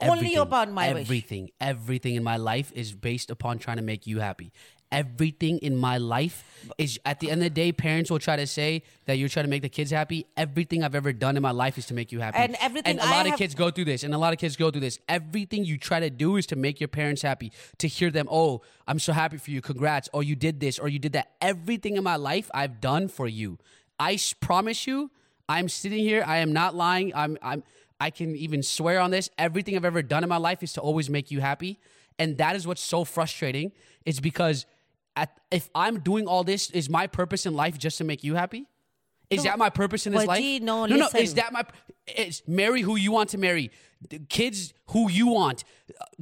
[0.00, 1.02] Only Everything, upon my wish.
[1.02, 4.52] everything, everything in my life is based upon trying to make you happy.
[4.92, 6.44] Everything in my life
[6.78, 9.44] is at the end of the day, parents will try to say that you're trying
[9.44, 10.26] to make the kids happy.
[10.36, 12.38] Everything I've ever done in my life is to make you happy.
[12.38, 14.32] And everything and a I lot of have- kids go through this, and a lot
[14.32, 14.98] of kids go through this.
[15.08, 18.62] Everything you try to do is to make your parents happy, to hear them, oh,
[18.86, 21.32] I'm so happy for you, congrats, or you did this, or you did that.
[21.40, 23.58] Everything in my life I've done for you.
[23.98, 25.10] I promise you,
[25.48, 26.22] I'm sitting here.
[26.26, 27.12] I am not lying.
[27.14, 27.38] I'm.
[27.42, 27.62] I'm.
[27.98, 29.30] I can even swear on this.
[29.38, 31.78] Everything I've ever done in my life is to always make you happy,
[32.18, 33.72] and that is what's so frustrating.
[34.04, 34.66] Is because
[35.16, 38.34] at, if I'm doing all this, is my purpose in life just to make you
[38.34, 38.66] happy?
[39.30, 40.38] Is that my purpose in this life?
[40.38, 41.08] Waji, no, no, no.
[41.18, 41.64] Is that my?
[42.06, 43.72] It's marry who you want to marry,
[44.28, 45.64] kids who you want,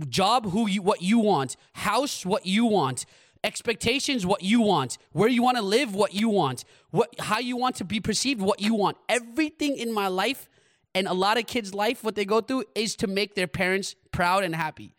[0.09, 3.05] job who you what you want, house what you want,
[3.43, 7.59] expectations what you want, where you want to live what you want, what how you
[7.59, 8.97] want to be perceived what you want.
[9.11, 10.49] Everything in my life
[10.95, 13.97] and a lot of kids' life, what they go through is to make their parents
[14.13, 14.95] proud and happy.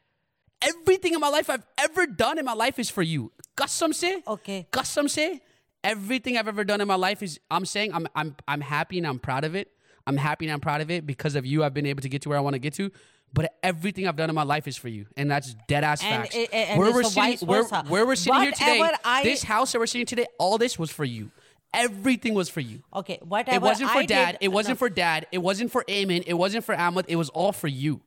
[0.62, 3.32] Everything in my life I've ever done in my life is for you.
[3.56, 4.68] Custom say, Okay.
[4.72, 5.42] Custom say,
[5.84, 9.08] everything I've ever done in my life is I'm saying I'm I'm I'm happy and
[9.08, 9.72] I'm proud of it.
[10.08, 11.64] I'm happy and I'm proud of it because of you.
[11.64, 12.92] I've been able to get to where I want to get to.
[13.34, 16.24] But everything I've done in my life is for you, and that's dead ass And
[16.24, 16.36] facts.
[16.36, 19.80] it- and where we're sitting, where, where we're sitting here today, I- this house that
[19.80, 21.32] we're sitting today, all this was for you.
[21.74, 22.82] Everything was for you.
[22.96, 24.32] Okay, whatever It wasn't for I dad.
[24.34, 24.88] did- it wasn't no.
[24.88, 25.28] for dad.
[25.34, 26.24] It wasn't for Eamon.
[26.26, 27.06] It wasn't for Ahmed.
[27.10, 28.00] It was all for you.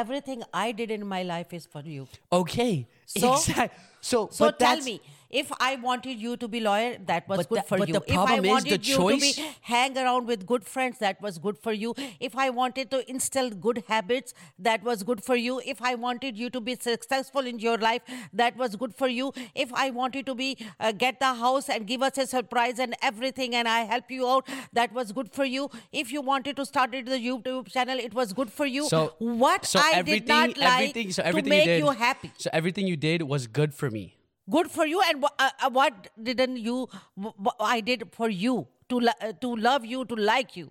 [0.00, 2.06] Everything I did in my life is for you.
[2.32, 2.86] Okay.
[3.06, 5.00] So- exact- So, So tell me,
[5.40, 7.94] if I wanted you to be lawyer, that was But good for but you.
[7.94, 10.98] the if I problem is the wanted you to be hang around with good friends,
[11.00, 11.94] that was good for you.
[12.20, 15.60] If I wanted to instill good habits, that was good for you.
[15.74, 19.32] If I wanted you to be successful in your life, that was good for you.
[19.54, 22.94] If I wanted to be uh, get the house and give us a surprise and
[23.02, 25.70] everything, and I help you out, that was good for you.
[25.92, 28.88] If you wanted to start the YouTube channel, it was good for you.
[28.88, 32.50] So what so I did not like so to make you, did, you happy So
[32.52, 34.16] everything you did was good for me.
[34.50, 36.88] Good for you and uh, uh, what didn't you
[37.60, 40.70] i did for you to uh, to love you to like you.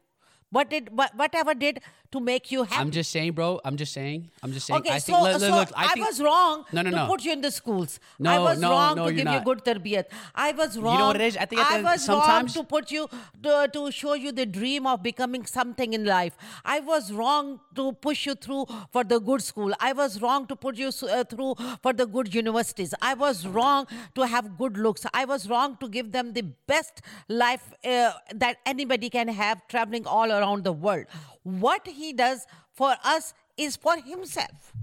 [0.52, 1.80] What did what, whatever did
[2.14, 3.60] to make you happy I'm just saying, bro.
[3.66, 4.30] I'm just saying.
[4.44, 4.80] I'm just saying.
[4.82, 6.96] Okay, I so, think, look, so look, I, I, think, was wrong No, no, to
[6.96, 7.06] no.
[7.08, 8.00] put you in the schools.
[8.20, 9.46] I No, was no, wrong no, to give you not.
[9.46, 10.06] good tarbiyat.
[10.36, 11.00] I was wrong.
[11.00, 11.38] know what it is?
[11.38, 13.08] I think end- was sometimes- wrong to put you
[13.44, 16.38] to, to show you the dream of becoming something in life.
[16.64, 19.74] I was wrong to push you through for the good school.
[19.80, 22.94] I was wrong to put you uh, through for the good universities.
[23.02, 25.06] I was wrong to have good looks.
[25.14, 28.12] I was wrong to give them the best life uh,
[28.44, 31.06] that anybody can have traveling all around the world.
[31.44, 34.74] What he does for us is for himself.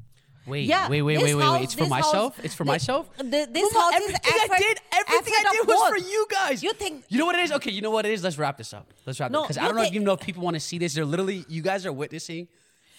[0.47, 1.63] Wait, Yeah, wait, wait, wait, wait, house- wait.
[1.65, 2.37] It's for myself.
[2.37, 3.09] house- it's for the- myself.
[3.19, 6.63] the- this house is everything effort- I did, everything I did was for you guys.
[6.63, 7.53] You think- You know what it is?
[7.53, 8.25] Okay, you know what it is.
[8.25, 8.89] Let's wrap this up.
[9.07, 10.61] Let's wrap No, it because I don't know think- even know if people want to
[10.61, 10.95] see this.
[10.95, 12.49] They're literally you guys are witnessing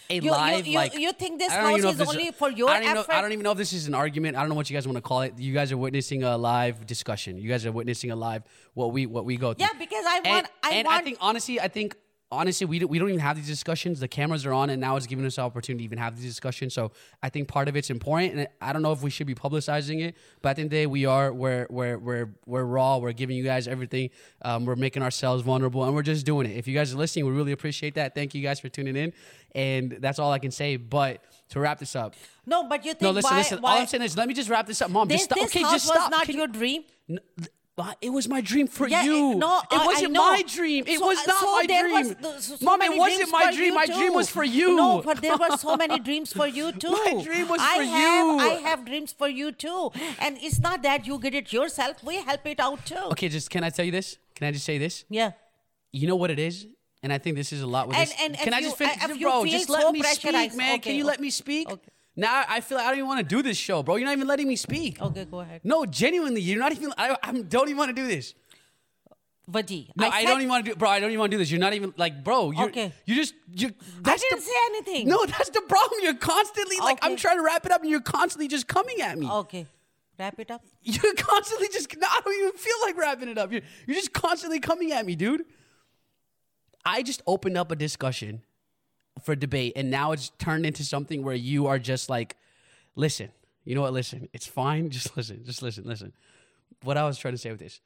[0.09, 0.93] a you- live you- like.
[0.97, 2.95] you think this I don't even house is this only for your I don't even
[2.95, 4.37] know- I don't even know if this is an argument.
[4.37, 5.33] I don't know what you guys want to call it.
[5.37, 7.37] You guys are witnessing a live discussion.
[7.37, 8.43] You guys are witnessing a live
[8.75, 9.65] what we what we go through.
[9.65, 11.95] Yeah, because I And- want- I and I think honestly, I think
[12.31, 13.99] honestly, we don't, we don't even have these discussions.
[13.99, 16.25] The cameras are on, and now it's giving us the opportunity to even have these
[16.25, 16.73] discussions.
[16.73, 16.91] So
[17.21, 20.01] I think part of it's important, and I don't know if we should be publicizing
[20.01, 21.31] it, but at the end of the day, we are.
[21.33, 22.97] We're we're we're we're raw.
[22.97, 24.09] We're giving you guys everything.
[24.41, 26.57] Um, we're making ourselves vulnerable, and we're just doing it.
[26.57, 28.15] If you guys are listening, we really appreciate that.
[28.15, 29.13] Thank you guys for tuning in,
[29.53, 30.77] and that's all I can say.
[30.77, 32.15] But to wrap this up,
[32.45, 33.61] No, but you think no, listen, why, listen.
[33.61, 35.07] why all I'm saying is, let me just wrap this up, Mom.
[35.09, 35.37] this, just stop.
[35.39, 36.11] this okay, house just was stop.
[36.11, 36.83] not Can- your dream?
[37.77, 39.33] But it was my dream for Yeah, you.
[39.35, 40.29] no, it I- I wasn't know.
[40.31, 40.83] my dream.
[40.85, 41.91] It So- was uh, not so my dream.
[42.33, 43.73] was so- Mom, it wasn't my dream.
[43.73, 44.13] My dream too.
[44.13, 44.75] was for you.
[44.75, 46.91] No, but there were so many dreams for you too.
[46.91, 48.39] My dream was I for have, you.
[48.39, 52.03] I have dreams for you too, and it's not that you get it yourself.
[52.03, 52.95] We help it out too.
[53.13, 54.17] Okay, just can I tell you this?
[54.35, 55.05] Can I just say this?
[55.09, 55.31] Yeah.
[55.93, 56.67] You know what it is?
[57.03, 58.15] And I think this is a lot with And- this.
[58.21, 59.21] and can if I you- uh, just finish?
[59.21, 60.71] bro, just let so me speak, man.
[60.75, 61.69] okay, can you let me speak?
[61.71, 61.89] okay.
[62.15, 63.95] Now I feel like I don't even want to do this show, bro.
[63.95, 64.97] You're not even letting me speak.
[64.99, 65.61] Oh, okay, go ahead.
[65.63, 66.93] No, genuinely, you're not even.
[66.97, 68.33] I, I don't even want to do this.
[69.49, 69.89] Vaji.
[69.95, 70.89] No, I, said- don't even want to do, bro.
[70.89, 71.49] I don't even want to do this.
[71.51, 72.51] You're not even like, bro.
[72.51, 72.93] You're, Okay.
[73.05, 73.67] You just you.
[73.69, 73.71] I
[74.01, 75.07] That's didn't the, say anything.
[75.07, 75.99] No, that's the problem.
[76.03, 79.17] You're constantly like, I'm trying to wrap it up, and you're constantly just coming at
[79.17, 79.29] me.
[79.29, 79.65] Okay.
[80.19, 80.63] Wrap it up.
[80.83, 81.95] You're constantly just.
[81.97, 83.51] No, I don't even feel like wrapping it up.
[83.51, 85.43] You're, you're just constantly coming at me, dude.
[86.85, 88.41] I just opened up a discussion
[89.23, 92.37] for debate, and now it's turned into something where you are just like,
[92.95, 93.31] listen,
[93.63, 93.93] you know what?
[93.93, 94.89] Listen, it's fine.
[94.91, 95.43] Just listen.
[95.45, 95.83] Just listen.
[95.85, 96.13] Listen.
[96.83, 97.79] What I was trying to say with this,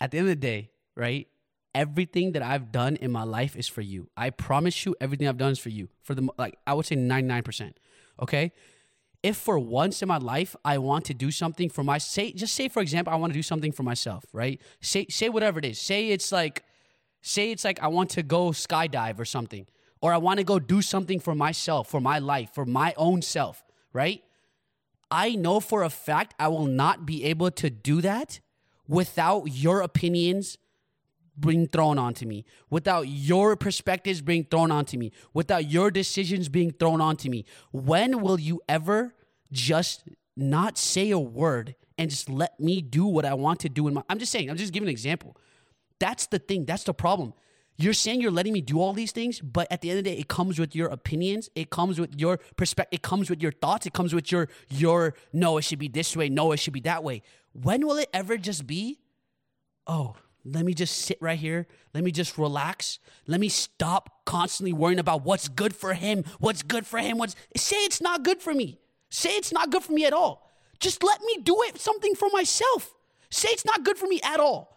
[0.00, 1.28] at the end of the day, right?
[1.74, 4.08] Everything that I've done in my life is for you.
[4.16, 5.88] I promise you, everything I've done is for you.
[6.02, 7.78] For the like, I would say ninety nine percent.
[8.20, 8.52] Okay.
[9.22, 12.54] If for once in my life I want to do something for my say, just
[12.54, 14.60] say for example, I want to do something for myself, right?
[14.80, 15.78] Say say whatever it is.
[15.78, 16.64] Say it's like
[17.20, 19.66] say it's like I want to go skydive or something,
[20.00, 23.22] or I want to go do something for myself, for my life, for my own
[23.22, 24.22] self, right?
[25.10, 28.40] I know for a fact I will not be able to do that
[28.88, 30.58] without your opinions
[31.38, 36.70] being thrown onto me, without your perspectives being thrown onto me, without your decisions being
[36.70, 37.44] thrown onto me.
[37.72, 39.14] When will you ever
[39.52, 43.88] just not say a word and just let me do what I want to do
[43.88, 45.36] in my I'm just saying, I'm just giving an example.
[45.98, 46.64] That's the thing.
[46.64, 47.32] That's the problem.
[47.78, 50.10] You're saying you're letting me do all these things, but at the end of the
[50.10, 51.50] day, it comes with your opinions.
[51.54, 52.98] It comes with your perspective.
[52.98, 53.86] It comes with your thoughts.
[53.86, 56.28] It comes with your your no, it should be this way.
[56.28, 57.22] No, it should be that way.
[57.52, 59.00] When will it ever just be?
[59.86, 61.66] Oh, let me just sit right here.
[61.92, 62.98] Let me just relax.
[63.26, 66.24] Let me stop constantly worrying about what's good for him.
[66.38, 67.18] What's good for him?
[67.18, 68.78] What's say it's not good for me.
[69.10, 70.50] Say it's not good for me at all.
[70.78, 72.94] Just let me do it something for myself.
[73.30, 74.75] Say it's not good for me at all.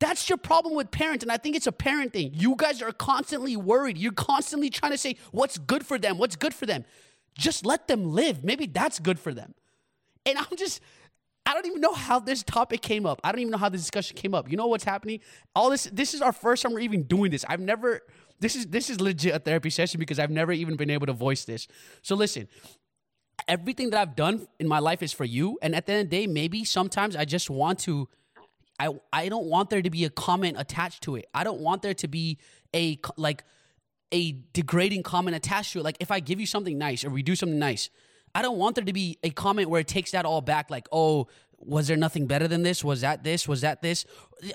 [0.00, 2.30] That's your problem with parents, and I think it's a parent thing.
[2.32, 3.98] You guys are constantly worried.
[3.98, 6.84] You're constantly trying to say what's good for them, what's good for them.
[7.36, 8.44] Just let them live.
[8.44, 9.54] Maybe that's good for them.
[10.24, 10.80] And I'm just,
[11.46, 13.20] I don't even know how this topic came up.
[13.24, 14.50] I don't even know how this discussion came up.
[14.50, 15.20] You know what's happening?
[15.54, 17.44] All this this is our first time we're even doing this.
[17.48, 18.02] I've never
[18.38, 21.12] this is this is legit a therapy session because I've never even been able to
[21.12, 21.66] voice this.
[22.02, 22.48] So listen,
[23.46, 25.58] everything that I've done in my life is for you.
[25.62, 28.08] And at the end of the day, maybe sometimes I just want to
[28.78, 31.26] I I don't want there to be a comment attached to it.
[31.34, 32.38] I don't want there to be
[32.74, 33.44] a like
[34.12, 35.82] a degrading comment attached to it.
[35.82, 37.90] Like if I give you something nice or we do something nice,
[38.34, 40.70] I don't want there to be a comment where it takes that all back.
[40.70, 41.28] Like, oh,
[41.60, 42.84] was there nothing better than this?
[42.84, 43.48] Was that this?
[43.48, 44.04] Was that this?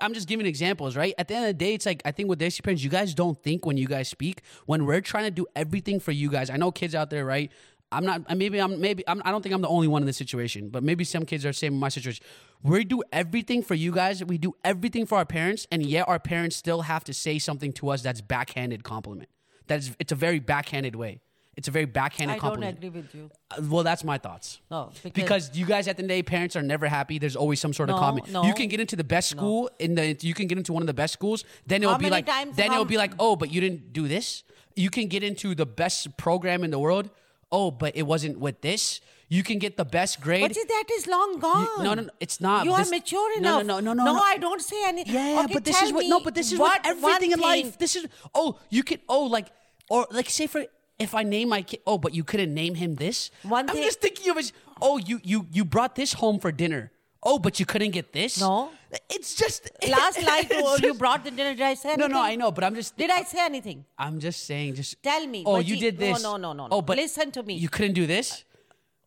[0.02, 1.14] I'm just giving examples, right?
[1.18, 3.14] At the end of the day, it's like I think with Desi parents, you guys
[3.14, 4.42] don't think when you guys speak.
[4.66, 7.52] When we're trying to do everything for you guys, I know kids out there, right?
[7.96, 8.36] I'm not.
[8.38, 8.80] Maybe I'm.
[8.82, 10.70] Maybe I'm, I don't think I'm the only one in this situation.
[10.70, 12.26] But maybe some kids are the same in my situation.
[12.64, 14.24] We do everything for you guys.
[14.24, 17.72] We do everything for our parents, and yet our parents still have to say something
[17.74, 19.30] to us that's backhanded compliment.
[19.68, 19.96] That is.
[20.00, 21.22] It's a very backhanded way.
[21.56, 22.78] It's a very backhanded compliment.
[22.80, 23.30] I don't agree with you.
[23.52, 24.60] Uh, Well, that's my thoughts.
[24.72, 27.20] No, because, Because you guys at the end of the day, parents are never happy.
[27.20, 28.28] There's always some sort of comment.
[28.32, 28.44] no.
[28.44, 30.88] You can get into the best school in the you can get into one of
[30.88, 31.44] the best schools.
[31.68, 34.44] Then it'll be like then it'll be like, oh, but you didn't do this.
[34.76, 37.12] You can get into the best program in the world.
[37.54, 39.00] Oh, but it wasn't with this.
[39.30, 40.42] You can get the best grade.
[40.42, 41.68] but see, that is long gone.
[41.86, 42.66] no, no, no, it's not.
[42.66, 43.68] You are This- mature no, no, enough.
[43.68, 44.20] no, no, no, No, no.
[44.34, 45.04] I don't say any.
[45.06, 47.78] Yeah, okay, but this is what no, but this is what, what everything in life.
[47.78, 49.48] This is oh, you could oh like
[49.90, 50.66] or like say for
[51.00, 53.30] if I name my kid oh, but you couldn't name him this.
[53.44, 54.52] One I'm thing- just thinking of it.
[54.82, 56.92] Oh, you you you brought this home for dinner.
[57.26, 58.40] Oh, but you couldn't get this.
[58.40, 58.72] No.
[59.10, 61.54] it's just Last night oh, you brought the dinner.
[61.54, 62.12] Did I say No, anything?
[62.12, 62.98] no, no, I know, but I'm just.
[62.98, 63.86] Did I say anything?
[63.98, 64.76] I'm just saying.
[64.76, 66.22] Just Tell me, Oh, you you- did this.
[66.22, 66.74] no, no, no, no.
[66.74, 66.82] Oh, no.
[66.82, 67.56] but Listen to me.
[67.56, 68.44] You couldn't do this.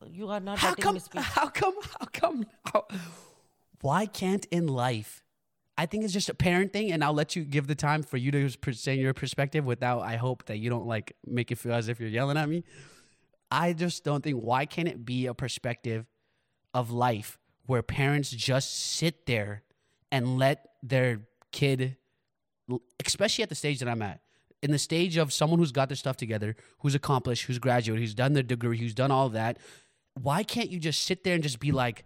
[0.09, 0.99] You are not How come?
[1.17, 1.75] How come?
[1.99, 2.47] How come?
[2.73, 2.87] How,
[3.81, 5.23] why can't in life?
[5.79, 8.17] I think it's just a parent thing, and I'll let you give the time for
[8.17, 10.01] you to present your perspective without.
[10.01, 12.65] I hope that you don't like make it feel as if you're yelling at me.
[13.51, 16.07] I just don't think why can't it be a perspective
[16.73, 19.63] of life where parents just sit there
[20.11, 21.21] and let their
[21.53, 21.97] kid,
[23.05, 24.21] especially at the stage that I'm at,
[24.63, 28.15] in the stage of someone who's got their stuff together, who's accomplished, who's graduated, who's
[28.15, 29.59] done their degree, who's done all that.
[30.21, 32.05] Why can't you just sit there and just be like,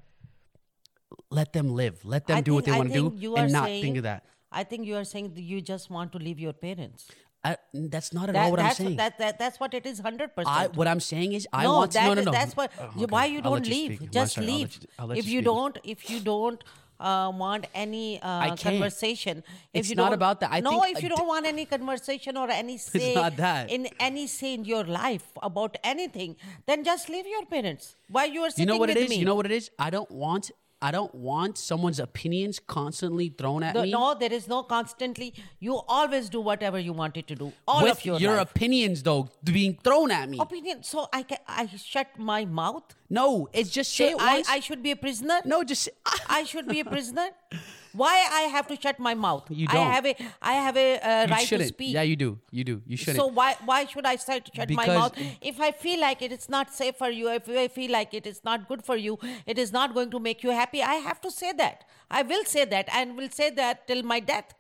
[1.31, 3.83] let them live, let them I do what they want to do, and not saying-
[3.83, 4.25] think of that?
[4.53, 7.09] I think you are saying that you just want to leave your parents.
[7.43, 8.97] I, that's not at That- all what I'm saying.
[8.97, 10.77] That, that, that's what it is, hundred percent.
[10.77, 11.99] what I'm saying is, I no, want to.
[11.99, 12.33] that No, no, no.
[12.33, 12.71] That's what.
[12.79, 13.07] Oh, okay.
[13.07, 13.97] Why you don't you leave?
[13.97, 14.11] speak.
[14.11, 14.69] Just sorry, I'll leave.
[14.69, 16.63] let you- I'll let if you you don't, if you don't
[17.01, 18.61] uh, want any uh, can't.
[18.61, 19.39] conversation,
[19.73, 20.51] if It's you not don't, about that.
[20.53, 23.71] I no, think- if you I don't want any conversation or any say not that.
[23.71, 27.97] in any say in your life about anything, then just leave your parents.
[28.11, 29.09] Why you are sitting you know what it is?
[29.09, 29.17] me?
[29.17, 29.71] You know what it is?
[29.79, 30.51] I don't want.
[30.83, 33.91] I don't want someone's opinions constantly thrown at me.
[33.91, 35.35] no, there is no constantly.
[35.59, 37.53] You always do whatever you wanted to do.
[37.69, 38.51] All with of your, your life.
[38.51, 40.39] opinions though being thrown at me.
[40.41, 40.83] opinion.
[40.83, 42.95] So I can I shut my mouth.
[43.11, 44.43] No, it's just say So it I.
[44.49, 45.41] I should be a prisoner.
[45.45, 45.93] no, just say,
[46.29, 47.29] I should be a prisoner.
[47.93, 49.45] Why I have to shut my mouth?
[49.51, 49.91] You I don't.
[49.91, 51.95] have a I have a uh, right to speak.
[51.95, 52.39] Yeah, you do.
[52.51, 52.83] You do.
[52.87, 53.17] You shouldn't.
[53.17, 55.13] so why why should I start to shut my mouth?
[55.41, 58.15] If I feel like it, it is not safe for you, if I feel like
[58.15, 60.83] it, it is not good for you, it is not going to make you happy.
[60.83, 61.85] I have to say that.
[62.11, 64.55] I will say that and will say that till my death.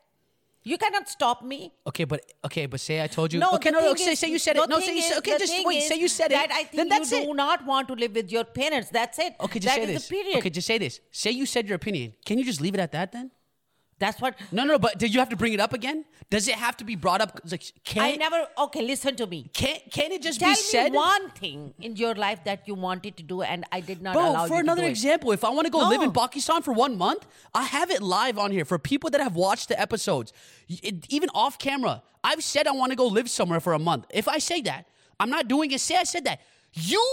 [0.63, 1.73] You cannot stop me.
[1.87, 3.41] okay, but okay, but say I told you.
[3.41, 3.95] No, okay, no, no.
[3.95, 4.69] Say, is- say you said it.
[4.69, 5.19] No, say you said.
[5.19, 5.79] Okay, just wait.
[5.79, 6.39] is Say you said it.
[6.39, 7.25] I think then that's you it.
[7.27, 8.91] do not want to live with your parents.
[8.91, 9.35] That's it.
[9.41, 10.09] Okay, just That say is this.
[10.09, 10.37] the period.
[10.39, 11.01] Okay, just say this.
[11.11, 12.13] Say you said your opinion.
[12.27, 13.31] Can you just leave it at that then?
[14.01, 16.05] That's what No, no, but did you have to bring it up again?
[16.31, 17.41] Does it have to be brought up?
[17.51, 18.47] Like, can I never.
[18.59, 19.51] Okay, listen to me.
[19.53, 20.93] can can it just Tell be said?
[20.93, 24.15] me one thing in your life that you wanted to do and I did not
[24.15, 26.13] Bro, allow for you another to do example, if I want to go live in
[26.13, 29.69] Pakistan for one month, I have it live on here for people that have watched
[29.69, 30.33] the episodes.
[30.69, 34.07] It- even off camera, I've said I want to go live somewhere for a month.
[34.11, 34.87] If I say that,
[35.19, 35.81] I'm not doing it.
[35.81, 36.41] Say I said that.
[36.73, 37.05] You,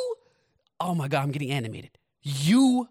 [0.79, 1.91] oh my God, I'm getting animated.
[2.21, 2.87] You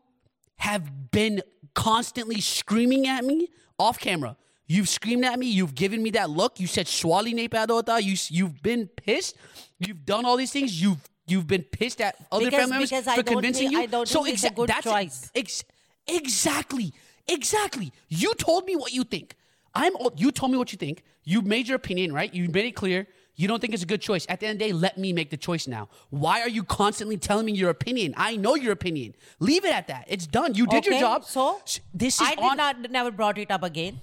[0.57, 1.43] have been
[1.75, 4.37] constantly screaming at me off camera.
[4.67, 5.47] You've screamed at me.
[5.47, 6.59] You've given me that look.
[6.59, 8.03] You said "Swali nahi paida.
[8.03, 9.37] You you've been pissed.
[9.79, 10.81] You've done all these things.
[10.81, 14.07] You've you've been pissed at other Because- family members because for convincing think- you.
[14.07, 15.31] So think it's a exa- good that's choice.
[15.35, 15.65] Ex-
[16.09, 16.93] exactly,
[17.29, 17.93] exactly.
[18.09, 19.35] You told me what you think.
[19.75, 19.93] I'm.
[20.17, 21.03] You told me what you think.
[21.25, 22.33] You made your opinion, right?
[22.33, 23.07] You made it clear.
[23.37, 24.27] You don't think it's a good choice.
[24.29, 25.89] At the end of the day, let me make the choice now.
[26.09, 28.15] Why are you constantly telling me your opinion?
[28.17, 29.15] I know your opinion.
[29.41, 30.07] Leave it at that.
[30.09, 30.55] It's done.
[30.55, 31.25] You did your job.
[31.25, 31.61] So
[31.93, 32.57] this is I did on.
[32.57, 34.01] not never brought it up again.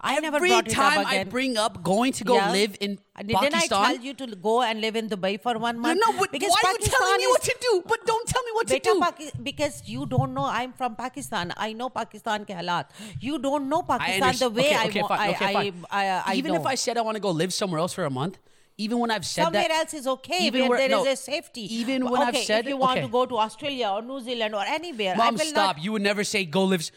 [0.00, 2.52] I never Every brought it time up I bring up going to go Yeah.
[2.52, 3.84] live in Didn't I Pakistan.
[3.86, 6.00] tell you to go and live in Dubai for one month?
[6.04, 7.82] no, but because why are you telling Pakistan me is- what to do?
[7.92, 8.94] But don't tell me what to do.
[9.00, 11.52] Paki- because you don't know I'm from Pakistan.
[11.56, 12.86] I know Pakistan ke halat.
[13.20, 15.84] You don't know Pakistan the way okay, I, okay, wa- fine, I, okay, fine.
[15.90, 16.60] I, I, I Even know.
[16.60, 18.38] if I said I want to go live somewhere else for a month,
[18.76, 21.16] even when I've said Somewhere that, else is okay even where, there is no, a
[21.16, 21.66] safety.
[21.82, 23.06] even when I've said- if you want okay.
[23.06, 25.76] to go to Australia or New Zealand or anywhere, I Mom, stop.
[25.76, 25.84] not.
[25.84, 26.90] You would never say go live.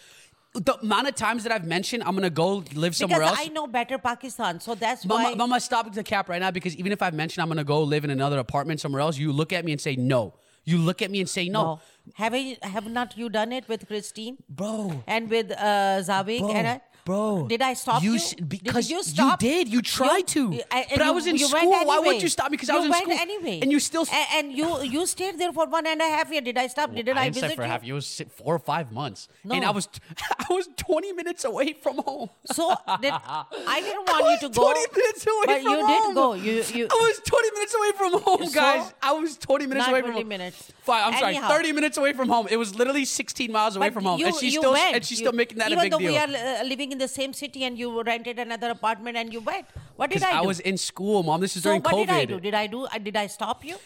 [0.60, 3.48] The amount of times that I've mentioned I'm gonna go live somewhere because else.
[3.48, 5.36] I know better Pakistan, so that's Mama, why.
[5.36, 8.04] Mama, stop the cap right now because even if I've mentioned I'm gonna go live
[8.04, 10.34] in another apartment somewhere else, you look at me and say no.
[10.65, 11.80] You look at me and say no, no.
[12.15, 15.02] Have you, have not you done it with Christine bro.
[15.08, 16.54] and with uh, Zavik?
[16.54, 17.48] And I, bro.
[17.54, 18.15] did I stop you?
[18.15, 19.41] s- Did because you stop?
[19.41, 19.63] you did.
[19.76, 20.41] You tried to.
[20.72, 21.72] I- but I was in you school.
[21.91, 22.58] Why would you stop me?
[22.58, 23.17] Because I was in went school.
[23.28, 23.58] anyway.
[23.63, 24.06] And you still.
[24.22, 26.41] A- and, you you stayed there for one and a half year.
[26.50, 26.93] Did I stop?
[26.93, 27.72] Didn't I, I visit for you?
[27.74, 27.84] half.
[27.84, 28.08] It was
[28.39, 29.88] four or five months, and I was
[30.50, 32.30] I was 20 minutes away from home.
[32.58, 32.63] So
[33.02, 33.13] did,
[33.76, 34.63] I didn't want I you to go.
[34.74, 36.08] 20 minutes away but from you home.
[36.08, 36.28] did go.
[36.48, 36.86] You you.
[36.98, 38.54] I was 20 minutes away from home, So?
[38.62, 38.93] guys.
[39.02, 40.28] I was 20 minutes away from 20 home.
[40.36, 40.72] minutes.
[40.88, 41.48] Fine, I'm Anyhow.
[41.50, 42.48] sorry, 30 minutes away from home.
[42.50, 45.34] It was literally 16 miles away but from home, and she's still and she's still
[45.34, 46.02] making that a big deal.
[46.02, 49.17] even though we are uh, living in the same city and you rented another apartment
[49.17, 49.65] and you went.
[49.95, 50.47] What did I I do?
[50.47, 51.41] was in school, mom.
[51.41, 52.07] This is so during what COVID.
[52.07, 52.39] did I do?
[52.39, 52.86] Did I do?
[52.86, 53.77] uh, Did I stop you?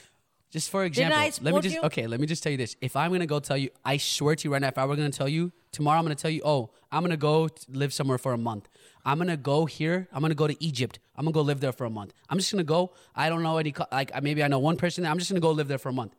[0.51, 1.81] Just for example, I let me just you?
[1.83, 2.07] okay.
[2.07, 2.75] Let me just tell you this.
[2.81, 4.97] If I'm gonna go tell you, I swear to you right now, if I were
[4.97, 8.33] gonna tell you tomorrow, I'm gonna tell you, oh, I'm gonna go live somewhere for
[8.33, 8.67] a month.
[9.05, 10.09] I'm gonna go here.
[10.11, 10.99] I'm gonna go to Egypt.
[11.15, 12.11] I'm gonna go live there for a month.
[12.29, 12.91] I'm just gonna go.
[13.15, 13.73] I don't know any.
[13.93, 15.11] Like maybe I know one person there.
[15.11, 16.15] I'm just gonna go live there for a month.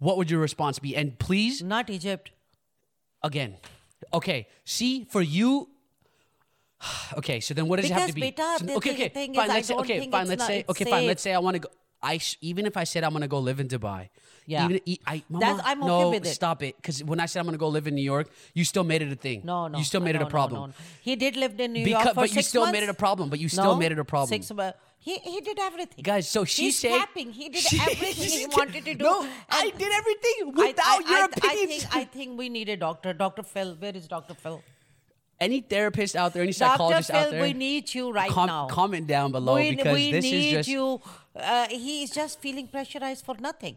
[0.00, 0.96] What would your response be?
[0.96, 2.32] And please, Not Egypt.
[3.22, 3.56] again,
[4.12, 4.48] okay.
[4.64, 5.68] See, for you.
[7.18, 8.20] Okay, so then what does it have to be?
[8.20, 9.50] beta, So- okay, okay, is, fine.
[9.50, 10.22] I Let's say, okay, fine.
[10.22, 11.06] it's Let's not- say, okay, fine.
[11.06, 11.68] Let's say I want to go.
[12.02, 14.10] I sh- even if I said I'm gonna go live in Dubai.
[14.44, 14.66] Yeah.
[14.66, 16.34] Even I, Mama, That's- I'm okay no, with it.
[16.34, 16.76] stop it.
[16.76, 19.10] Because when I said I'm gonna go live in New York, you still made it
[19.10, 19.42] a thing.
[19.44, 19.78] No, no.
[19.78, 20.60] You still made no, it a problem.
[20.60, 20.72] No, no.
[21.00, 22.72] He did live in New Because- York for but you still months.
[22.74, 24.28] made it a problem, but you still made it a problem.
[24.28, 24.78] Six months.
[24.98, 26.02] He he did everything.
[26.02, 27.30] Guys, so she He's said capping.
[27.32, 29.04] He did everything he wanted to do.
[29.04, 31.84] No, I did everything without I, your I, opinions.
[31.84, 33.12] I think I think we need a doctor.
[33.12, 33.76] Doctor Phil.
[33.76, 34.62] Where is Doctor Phil?
[35.40, 38.66] Any therapist out there, any psychologist Phil, out there, we need you right com- now.
[38.68, 40.68] comment down below we, because we this need is just.
[40.68, 41.00] you.
[41.34, 43.76] Uh, he is just feeling pressurized for nothing,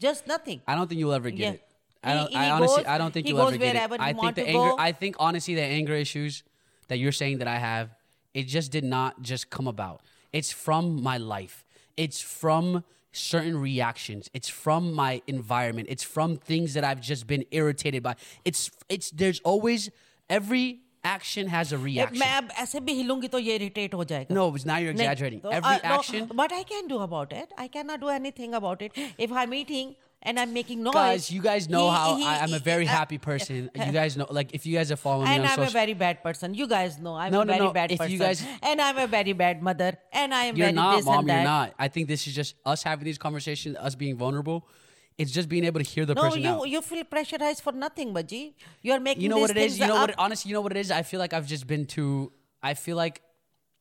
[0.00, 0.60] just nothing.
[0.66, 1.50] I don't think you'll ever get Yeah.
[1.50, 1.62] it.
[2.02, 2.30] I He- don't.
[2.30, 3.90] he I honestly, goes- I don't think you'll ever get it.
[3.90, 4.52] he I think the anger.
[4.52, 4.76] go.
[4.78, 6.42] I think honestly, the anger issues
[6.88, 7.90] that you're saying that I have,
[8.34, 10.02] it just did not just come about.
[10.32, 11.64] It's from my life.
[11.96, 14.28] It's from certain reactions.
[14.34, 15.86] It's from my environment.
[15.90, 18.16] It's from things that I've just been irritated by.
[18.44, 19.90] It's it's there's always
[20.28, 22.19] every action has a reaction.
[22.19, 24.35] मैं अब ऐसे भी हिलूंगी तो ये irritate हो जाएगा.
[24.35, 25.39] No, it's now you're नहीं, exaggerating.
[25.41, 26.27] तो, Every uh, no, action.
[26.43, 28.91] what I can do about it, I cannot do anything about it.
[29.17, 32.39] If I'm eating and I'm making noise, Guys, you guys know he- how he- I,
[32.43, 33.69] I'm a very uh, happy person.
[33.85, 35.79] You guys know, like, if you guys are following me and on I'm a social,
[35.79, 36.53] very bad person.
[36.53, 38.11] You guys know I'm No, a no, very no, bad if person.
[38.13, 39.93] you guys- and I'm a very bad mother.
[40.11, 41.19] And I am You're very not, this mom.
[41.19, 41.43] and You're that.
[41.45, 41.73] not.
[41.79, 44.67] I think this is just us having these conversations, us being vulnerable.
[45.16, 46.68] It's just being able to hear the No, person you out.
[46.68, 48.56] you feel pressurized for nothing, Baji.
[48.82, 49.78] You're making You know what it is.
[49.78, 50.10] You know what?
[50.10, 50.90] It, honestly, you know what it is.
[50.90, 52.32] I feel like I've just been too.
[52.62, 53.22] I feel like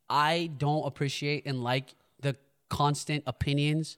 [0.09, 2.35] I don't appreciate and like the
[2.69, 3.97] constant opinions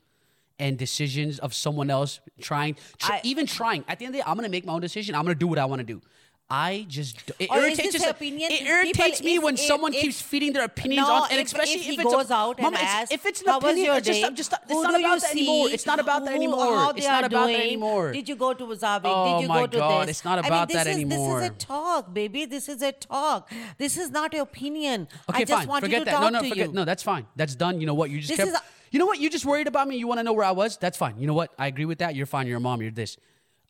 [0.60, 3.84] and decisions of someone else trying, tr- I- even trying.
[3.90, 5.14] At the end of the day, I'm gonna make my own decision.
[5.16, 6.02] I'm gonna do what I want to do.
[6.48, 9.96] I just it Or irritates just- opinion- It people, irritates me if- when if- someone
[9.96, 12.58] if- keeps feeding their opinions No, on, and especially if he it's goes a, out
[12.60, 14.94] and Mama, asks, if it's an "How was opinion, your it's just, just it's not
[14.94, 15.70] you about that anymore.
[15.72, 16.94] It's not about that anymore.
[16.96, 18.12] It's not about that anymore.
[18.12, 19.02] Did you go to Zabik?
[19.06, 20.18] Oh Did you my go to God, this?
[20.18, 21.40] it's not about I mean, this that is, anymore.
[21.40, 22.46] This is a talk, baby.
[22.46, 23.52] This is a talk.
[23.80, 25.08] This is not an opinion.
[25.28, 25.68] Okay, I just fine.
[25.68, 26.12] wanted forget to that.
[26.12, 26.68] talk No, no, forget.
[26.68, 26.74] you.
[26.74, 27.26] No, that's fine.
[27.36, 27.82] That's done.
[27.82, 28.12] You know what?
[28.12, 28.52] You just kept.
[28.92, 29.20] you know what?
[29.20, 29.96] You just worried about me.
[29.98, 30.78] You want to know where I was?
[30.78, 31.18] That's fine.
[31.18, 31.54] You know what?
[31.58, 32.14] I agree with that.
[32.16, 32.46] You're fine.
[32.46, 32.84] You're a mom.
[32.84, 33.18] You're this.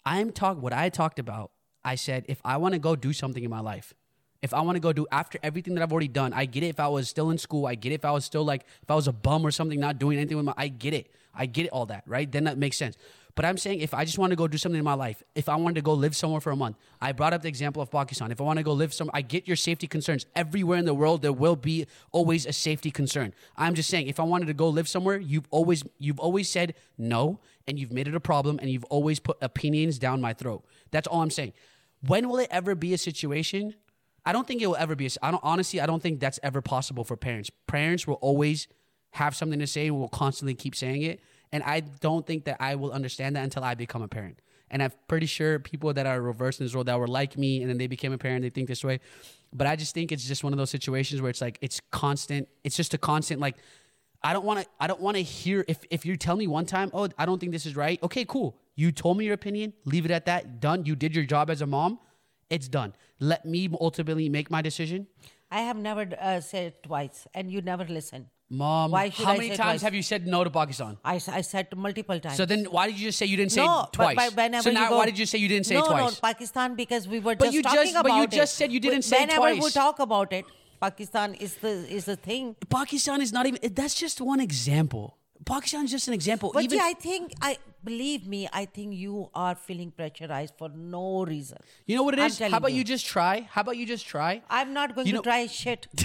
[0.06, 0.62] I'm talk.
[0.62, 1.52] What I talked about.
[1.86, 3.93] I said if I want to go do something in my life,
[4.41, 6.67] if I want to go do after everything that I've already done, I get it.
[6.67, 7.95] If I was still in school, I get it.
[7.95, 10.38] If I was still like, if I was a bum or something, not doing anything
[10.38, 11.10] with my, I get it.
[11.34, 11.69] I get it.
[11.69, 12.30] All that, right?
[12.32, 12.98] Then that makes sense.
[13.36, 15.50] But I'm saying if I just want to go do something in my life, if
[15.50, 17.91] I wanted to go live somewhere for a month, I brought up the example of
[17.91, 18.32] Pakistan.
[18.32, 20.26] If I want to go live some, I get your safety concerns.
[20.36, 23.34] Everywhere in the world, there will be always a safety concern.
[23.58, 26.76] I'm just saying, if I wanted to go live somewhere, you've always you've always said
[26.98, 30.63] no, and you've made it a problem, and you've always put opinions down my throat.
[30.91, 31.52] That's all I'm saying.
[32.08, 33.76] When will it ever be a situation?
[34.26, 35.06] I don't think it will ever be.
[35.06, 35.80] A, I don't honestly.
[35.80, 37.50] I don't think that's ever possible for parents.
[37.68, 38.68] Parents will always
[39.12, 39.88] have something to say.
[39.88, 41.20] And will constantly keep saying it,
[41.52, 44.39] and I don't think that I will understand that until I become a parent.
[44.72, 47.62] And I'm pretty sure people that are reversed in this role that were like me,
[47.62, 49.00] and then they became a parent, they think this way.
[49.54, 52.50] But I just think it's just one of those situations where it's like it's constant.
[52.63, 53.56] It's just a constant like.
[54.24, 54.65] I don't want to.
[54.80, 57.39] I don't want to hear if if you tell me one time, oh, I don't
[57.39, 58.02] think this is right.
[58.02, 58.58] Okay, cool.
[58.76, 59.74] You told me your opinion.
[59.86, 60.60] Leave it at that.
[60.60, 60.86] Done.
[60.86, 62.00] You did your job as a mom.
[62.50, 62.94] It's done.
[63.20, 65.08] Let me ultimately make my decision.
[65.50, 68.30] I have never uh, said it twice, and you never listen.
[68.50, 69.82] Mom, Why how I many times twice?
[69.82, 70.98] have you said no to Pakistan?
[71.04, 72.38] I, I said multiple times.
[72.38, 74.16] So then, why did you just say you didn't say no, but- twice?
[74.16, 76.14] But, whenever so now, go, why did you say you didn't say no, it twice?
[76.14, 78.58] No, Pakistan because we were But just you talking just- about but you just it.
[78.58, 80.45] said you didn't We- say it whenever we talk about it,
[80.80, 82.56] Pakistan is the is the thing.
[82.70, 83.74] Pakistan is not even.
[83.74, 85.18] That's just one example.
[85.44, 86.52] Pakistan is just an example.
[86.54, 88.48] But even yeah, I think I believe me.
[88.54, 91.58] I think you are feeling pressurized for no reason.
[91.86, 92.40] you know what it I'm is.
[92.40, 92.78] How about you.
[92.80, 92.84] you.
[92.84, 93.42] just try?
[93.52, 94.42] How about you just try?
[94.50, 95.88] I'm not going You to know- try shit.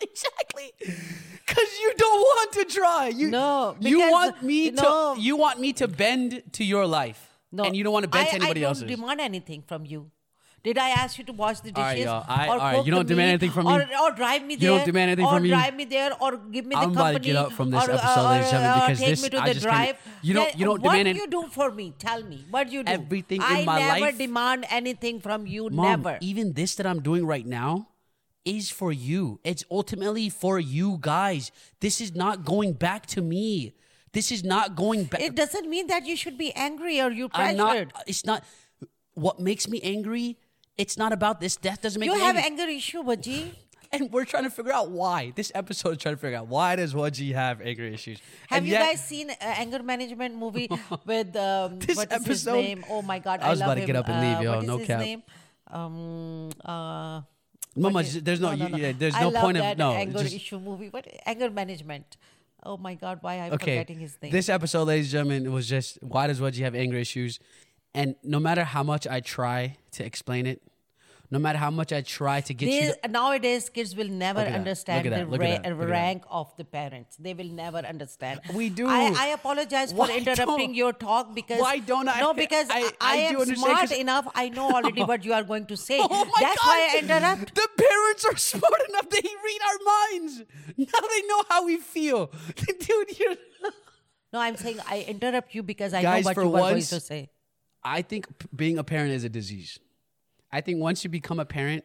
[0.00, 0.72] exactly.
[0.78, 3.08] Because you don't want to try.
[3.08, 5.14] You No, You because- want me no.
[5.14, 5.20] to.
[5.20, 7.26] You want me to bend to your life.
[7.52, 8.84] No, And you don't want to bend I, to anybody I don't else's.
[8.88, 10.10] demand anything from you.
[10.62, 12.04] Did I ask you to wash the dishes?
[12.04, 12.22] y'all.
[12.28, 13.72] I- or all right, cook you don't demand meal, anything from me.
[14.04, 14.70] Or drive me there.
[14.72, 15.48] You don't demand anything or from me.
[15.48, 17.00] Or drive me there, or give me the I'm company.
[17.00, 18.98] about to get up from this or, uh, episode, or, ladies and gentlemen, or because
[18.98, 19.96] take this- me to I the just drive.
[20.22, 21.94] you don't- you don't what demand do you do for me?
[21.98, 22.44] Tell me.
[22.50, 22.92] What do you do?
[22.92, 25.70] Everything in I my never demand anything from you.
[25.70, 26.18] Mom, never.
[26.20, 27.88] even this that I'm doing right now
[28.44, 29.40] is for you.
[29.44, 31.52] It's ultimately for you guys.
[31.80, 33.72] This is not going back to me.
[34.12, 35.20] This is not going back.
[35.22, 37.92] it doesn't mean that you should be angry or you I'm pressured.
[37.94, 38.04] not.
[38.06, 38.44] It's not.
[39.14, 40.36] What makes me angry?
[40.80, 41.56] It's not about this.
[41.56, 43.40] Death doesn't make you have anger issue, Baji.
[43.92, 45.32] and we're trying to figure out why.
[45.34, 48.18] This episode is trying to figure out why does Waji have anger issues.
[48.48, 50.68] Have And you yet- guys seen uh, anger management movie
[51.06, 52.84] with um, This what is his episode- name?
[52.88, 53.86] Oh my god, I was love about to him.
[53.86, 55.00] get up and leave, Uh, yo, what is no his cap.
[55.00, 55.22] Name?
[55.70, 57.20] Um, uh,
[57.76, 59.92] Mama, what is- there's no, you- yeah, there's I no love point of that no.
[59.92, 60.88] anger just- issue movie.
[60.88, 62.16] What anger management?
[62.62, 63.78] Oh my god, why I'm okay.
[63.78, 64.32] forgetting his name?
[64.32, 67.38] This episode, ladies and gentlemen, was just why does Waji have anger issues?
[67.94, 70.62] And no matter how much I try to explain it,
[71.32, 74.48] no matter how much I try to get you, to, nowadays, kids will never Look
[74.48, 74.58] at that.
[74.58, 75.30] understand the that.
[75.30, 75.62] Look at ra- that.
[75.70, 75.88] Look at that.
[75.92, 77.16] rank of the parents.
[77.16, 78.40] They will never understand.
[78.52, 78.88] We do.
[78.88, 82.90] I, I apologize for Why interrupting your talk because Why don't I- No, because I-
[83.00, 84.26] I, I am smart enough.
[84.34, 85.98] I know already what you are going to say.
[86.02, 87.54] oh my That's god, why I interrupt.
[87.54, 90.42] The parents are smart enough; they read our minds.
[90.76, 93.18] Now they know how we feel, dude.
[93.18, 93.36] You're.
[94.32, 96.82] No, I'm saying I interrupt you because I Guys, know what for you were going
[96.82, 97.30] to say.
[97.82, 99.78] I think p- being a parent is a disease.
[100.52, 101.84] I think once you become a parent,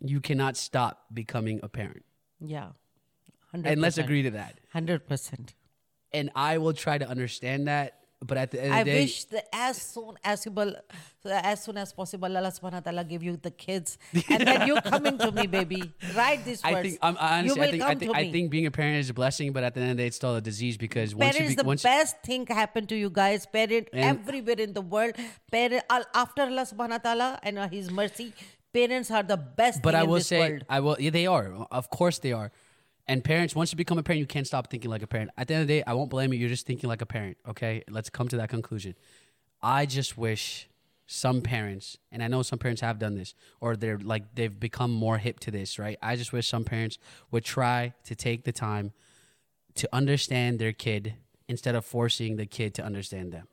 [0.00, 2.04] you cannot stop becoming a parent.
[2.40, 2.68] Yeah.
[3.54, 3.66] 100%.
[3.66, 4.58] And let's agree to that.
[4.74, 5.54] 100%.
[6.12, 8.03] And I will try to understand that.
[8.26, 10.74] But at the end of I the day, wish that as soon as possible,
[11.24, 13.98] as soon as possible, Allah subhanahu wa ta'ala give you the kids.
[14.30, 15.92] And then you coming to me, baby.
[16.16, 16.76] Write these words.
[16.76, 19.10] I think I'm honestly, will I think I think I think being a parent is
[19.10, 21.36] a blessing, but at the end of the day, it's still a disease because once
[21.36, 23.44] Parents, you be, the once best thing happened to you guys.
[23.44, 25.12] Parent everywhere in the world.
[25.52, 28.32] Parent after Allah subhanahu wa ta'ala and uh, His mercy,
[28.72, 30.64] parents are the best but I will say world.
[30.68, 30.96] I will.
[30.98, 31.66] Yeah, they are.
[31.70, 32.50] Of course they are.
[33.06, 35.30] And parents, once you become a parent, you can't stop thinking like a parent.
[35.36, 36.38] At the end of the day, I won't blame you.
[36.38, 37.36] You're just thinking like a parent.
[37.48, 38.94] Okay, let's come to that conclusion.
[39.62, 40.68] I just wish
[41.06, 44.90] some parents, and I know some parents have done this, or they're like they've become
[44.90, 45.98] more hip to this, right?
[46.00, 46.98] I just wish some parents
[47.30, 48.92] would try to take the time
[49.74, 51.14] to understand their kid
[51.46, 53.48] instead of forcing the kid to understand them.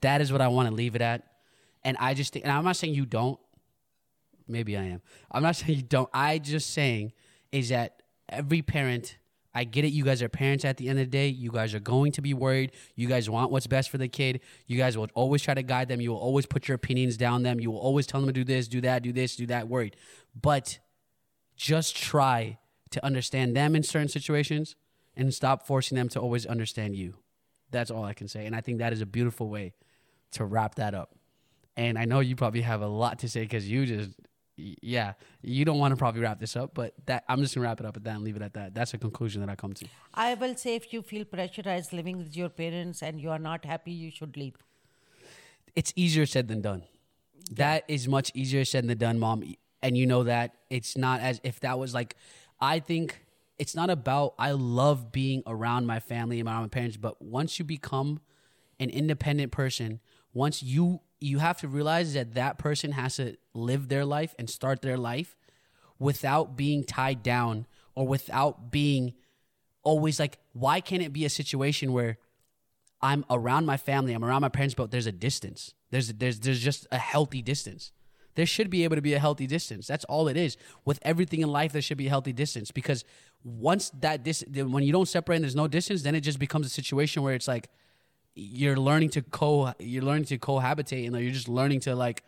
[0.00, 1.22] That is what I want to leave it at.
[1.84, 3.38] And I just think, and I'm not saying you don't.
[4.48, 5.02] Maybe I am.
[5.30, 6.08] I'm not saying you don't.
[6.12, 7.12] I just saying
[7.52, 8.02] is that
[8.36, 9.18] every parent,
[9.54, 9.92] I get it.
[9.92, 11.28] You guys are parents at the end of the day.
[11.28, 12.72] You guys are going to be worried.
[12.96, 14.40] You guys want what's best for the kid.
[14.66, 16.00] You guys will always try to guide them.
[16.00, 17.60] You will always put your opinions down them.
[17.60, 19.68] You will always tell them to do this, do that, do this, do that.
[19.68, 19.96] Worried,
[20.40, 20.80] but
[21.56, 22.58] just try
[22.90, 24.74] to understand them in certain situations
[25.16, 27.14] and stop forcing them to always understand you.
[27.70, 28.46] That's all I can say.
[28.46, 29.74] And I think that is a beautiful way
[30.32, 31.14] to wrap that up.
[31.76, 34.10] And I know you probably have a lot to say because you just,
[34.56, 37.80] yeah, you don't want to probably wrap this up, but that I'm just gonna wrap
[37.80, 38.74] it up at that and leave it at that.
[38.74, 39.86] That's a conclusion that I come to.
[40.14, 43.64] I will say if you feel pressurized living with your parents and you are not
[43.64, 44.54] happy, you should leave.
[45.74, 46.84] It's easier said than done.
[47.50, 49.42] That is much easier said than done, mom.
[49.82, 52.16] And you know that it's not as if that was like,
[52.60, 53.24] I think
[53.58, 57.58] it's not about, I love being around my family and around my parents, but once
[57.58, 58.20] you become
[58.80, 60.00] an independent person,
[60.32, 64.48] once you, you have to realize that that person has to live their life and
[64.48, 65.36] start their life
[65.98, 69.14] without being tied down or without being
[69.82, 72.18] always like, why can't it be a situation where
[73.00, 75.74] I'm around my family, I'm around my parents, but there's a distance.
[75.90, 77.92] There's there's there's just a healthy distance.
[78.34, 79.86] There should be able to be a healthy distance.
[79.86, 80.56] That's all it is.
[80.84, 83.04] With everything in life, there should be a healthy distance because
[83.44, 86.66] once that dis- when you don't separate and there's no distance, then it just becomes
[86.66, 87.68] a situation where it's like
[88.34, 92.24] you're learning to co you're learning to cohabitate and like, you're just learning to like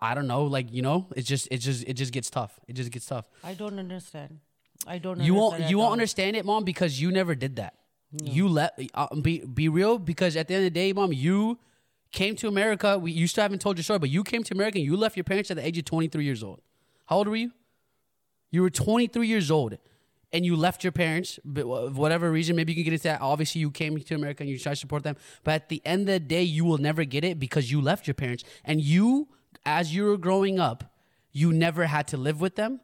[0.00, 2.58] I don't know, like you know, it's just it just it just gets tough.
[2.66, 3.26] It just gets tough.
[3.44, 4.40] I don't understand.
[4.86, 7.74] I don't You won't you won't understand it, mom, because you never did that.
[8.22, 11.58] You let uh, be be real because at the end of the day, mom, you
[12.10, 12.98] came to America.
[12.98, 15.16] We you still haven't told your story, but you came to America and you left
[15.16, 16.60] your parents at the age of 23 years old.
[17.06, 17.52] How old were you?
[18.50, 19.78] You were 23 years old
[20.32, 23.20] and you left your parents, but whatever reason, maybe you can get into that.
[23.20, 25.16] Obviously, you came to America and you try to support them.
[25.42, 28.06] But at the end of the day, you will never get it because you left
[28.06, 28.44] your parents.
[28.64, 29.28] And you,
[29.66, 30.94] as you were growing up,
[31.32, 32.80] you never had to live with them.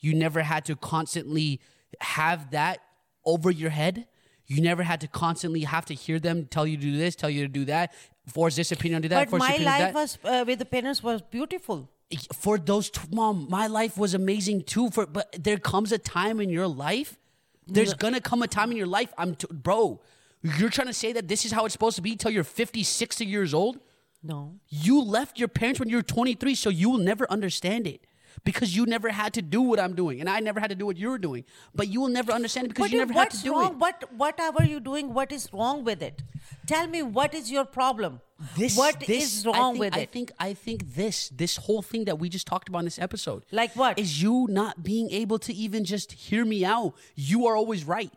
[0.00, 1.60] You never had to constantly
[2.00, 2.80] have that
[3.24, 4.06] over your head.
[4.46, 7.30] You never had to constantly have to hear them tell you to do this, tell
[7.30, 7.92] you to do that,
[8.28, 10.58] force this opinion do that, But force my your opinion to life was uh, with
[10.60, 11.90] the parents was beautiful.
[12.34, 14.90] For those t- mom, my life was amazing too.
[14.90, 17.18] For but there comes a time in your life.
[17.66, 19.12] There's gonna come a time in your life.
[19.18, 20.00] I'm t- bro.
[20.42, 22.84] You're trying to say that this is how it's supposed to be till you're 50,
[22.84, 23.80] 60 years old.
[24.22, 24.54] No.
[24.68, 28.06] You left your parents when you were 23, so you will never understand it
[28.44, 30.86] because you never had to do what I'm doing, and I never had to do
[30.86, 31.44] what you're doing.
[31.74, 33.72] But you will never understand it because But you never had to do wrong?
[33.72, 33.78] it.
[33.78, 36.22] What whatever you're doing, what is wrong with it?
[36.66, 38.20] Tell me what is your problem?
[38.56, 40.10] This, What is this, I wrong think- with I it?
[40.10, 43.44] think I think this this whole thing that we just talked about in this episode,
[43.50, 43.98] Like what?
[43.98, 46.92] is you not being able to even just hear me out.
[47.14, 48.12] You are always right.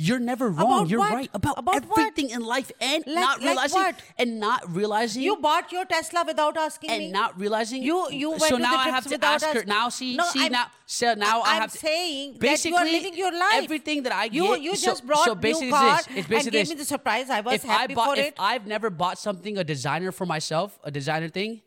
[0.00, 0.64] You're never wrong.
[0.84, 1.12] About You're what?
[1.12, 1.98] right about, About what?
[1.98, 3.94] everything in life, and Like- not like realizing what?
[4.16, 7.10] and not realizing you bought your Tesla without asking and me.
[7.10, 10.14] not realizing You you went so to now I have to ask her now see
[10.14, 12.84] No, see I'm- now so now I I'm have to saying that basically you are
[12.98, 13.64] living your life.
[13.64, 16.16] everything that I you get you so- just brought so new basically car this, it's
[16.16, 16.68] and basically gave this.
[16.70, 17.28] me the surprise.
[17.28, 18.34] I was if happy I bought, for if it.
[18.38, 21.62] I've never bought something a designer for myself a designer thing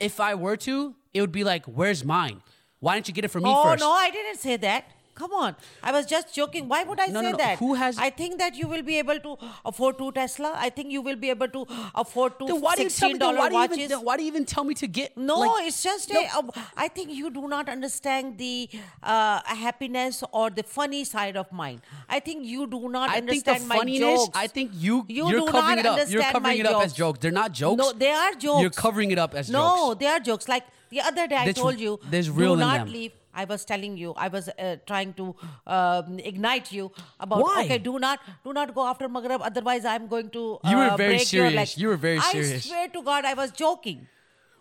[0.00, 2.40] if I were to it would be like where's mine
[2.80, 4.84] why didn't you get it for me oh first no, I didn't say that.
[5.18, 6.68] Come on, I was just joking.
[6.72, 7.36] Why would I No, say no, no.
[7.38, 7.58] that?
[7.58, 9.36] Who has- I think that you will be able to
[9.72, 10.52] afford two Tesla.
[10.66, 11.62] I think you will be able to
[12.02, 13.78] afford two then why do you sixteen dollar why do watches.
[13.86, 16.38] even why do you even tell me to get No, like, it's just no, a.
[16.42, 18.68] um, I think you do not understand the
[19.02, 21.82] uh, happiness or the funny side of mine.
[22.08, 24.24] I think you do not I think understand the my funniness.
[24.24, 24.38] jokes.
[24.44, 26.10] I think you, You you're do covering not it up.
[26.10, 27.18] You're covering it up as jokes.
[27.20, 27.78] They're not jokes.
[27.84, 28.60] No, they are jokes.
[28.62, 29.80] You're covering it up as no, jokes.
[29.80, 30.48] No, they are jokes.
[30.48, 33.12] Like the other day, I There's- told you, there's real do not leave.
[33.34, 35.34] I was telling you, I was uh, trying to
[35.66, 37.42] um, ignite you about.
[37.42, 37.64] Why?
[37.64, 39.40] Okay, do not, do not go after Maghrib.
[39.42, 40.58] Otherwise, I'm going to.
[40.64, 41.76] You were uh, very serious.
[41.78, 44.06] You were very I swear to God, I was joking.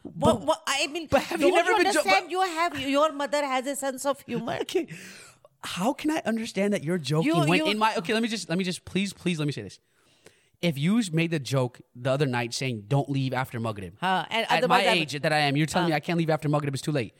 [0.03, 2.25] What, what, I mean, but have you never been jo- understand?
[2.25, 4.57] but- you have your mother has a sense of humor.
[4.61, 4.87] Okay.
[5.63, 8.13] How can I understand that you're joking You- when you- in my okay?
[8.13, 9.79] Let me just let me just please please let me say this.
[10.61, 14.43] If you made the joke the other night saying don't leave after Maghrib, Huh, and
[14.43, 16.47] at my otherwise I'm- age that I am, you're telling me I can't leave after
[16.47, 16.73] Maghrib.
[16.73, 17.13] It's too late.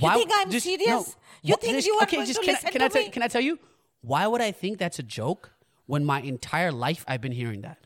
[0.00, 1.16] You think I'm serious?
[1.42, 2.88] You Wha- think you are okay, going just to can, I, listen can to I
[2.88, 3.10] tell, me?
[3.10, 3.58] Can I tell you
[4.02, 5.50] why would I think that's a joke
[5.86, 7.78] when my entire life I've been hearing that?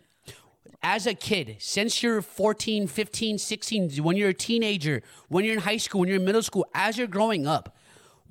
[0.83, 5.61] As a kid, since you're 14, 15, 16, when you're a teenager, when you're in
[5.61, 7.77] high school, when you're in middle school, as you're growing up,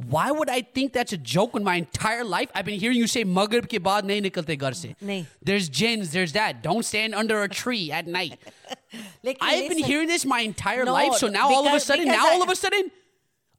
[0.09, 3.07] why would I think that's a joke when my entire life I've been hearing you
[3.07, 4.95] say Maghrib ke baad nahi nikalte ghar se.
[5.41, 6.61] There's jinns, there's that.
[6.63, 8.37] Don't stand under a tree at night.
[9.41, 12.25] I've been hearing this my entire No, life, so now all of a sudden, now
[12.27, 12.91] I- all of a sudden,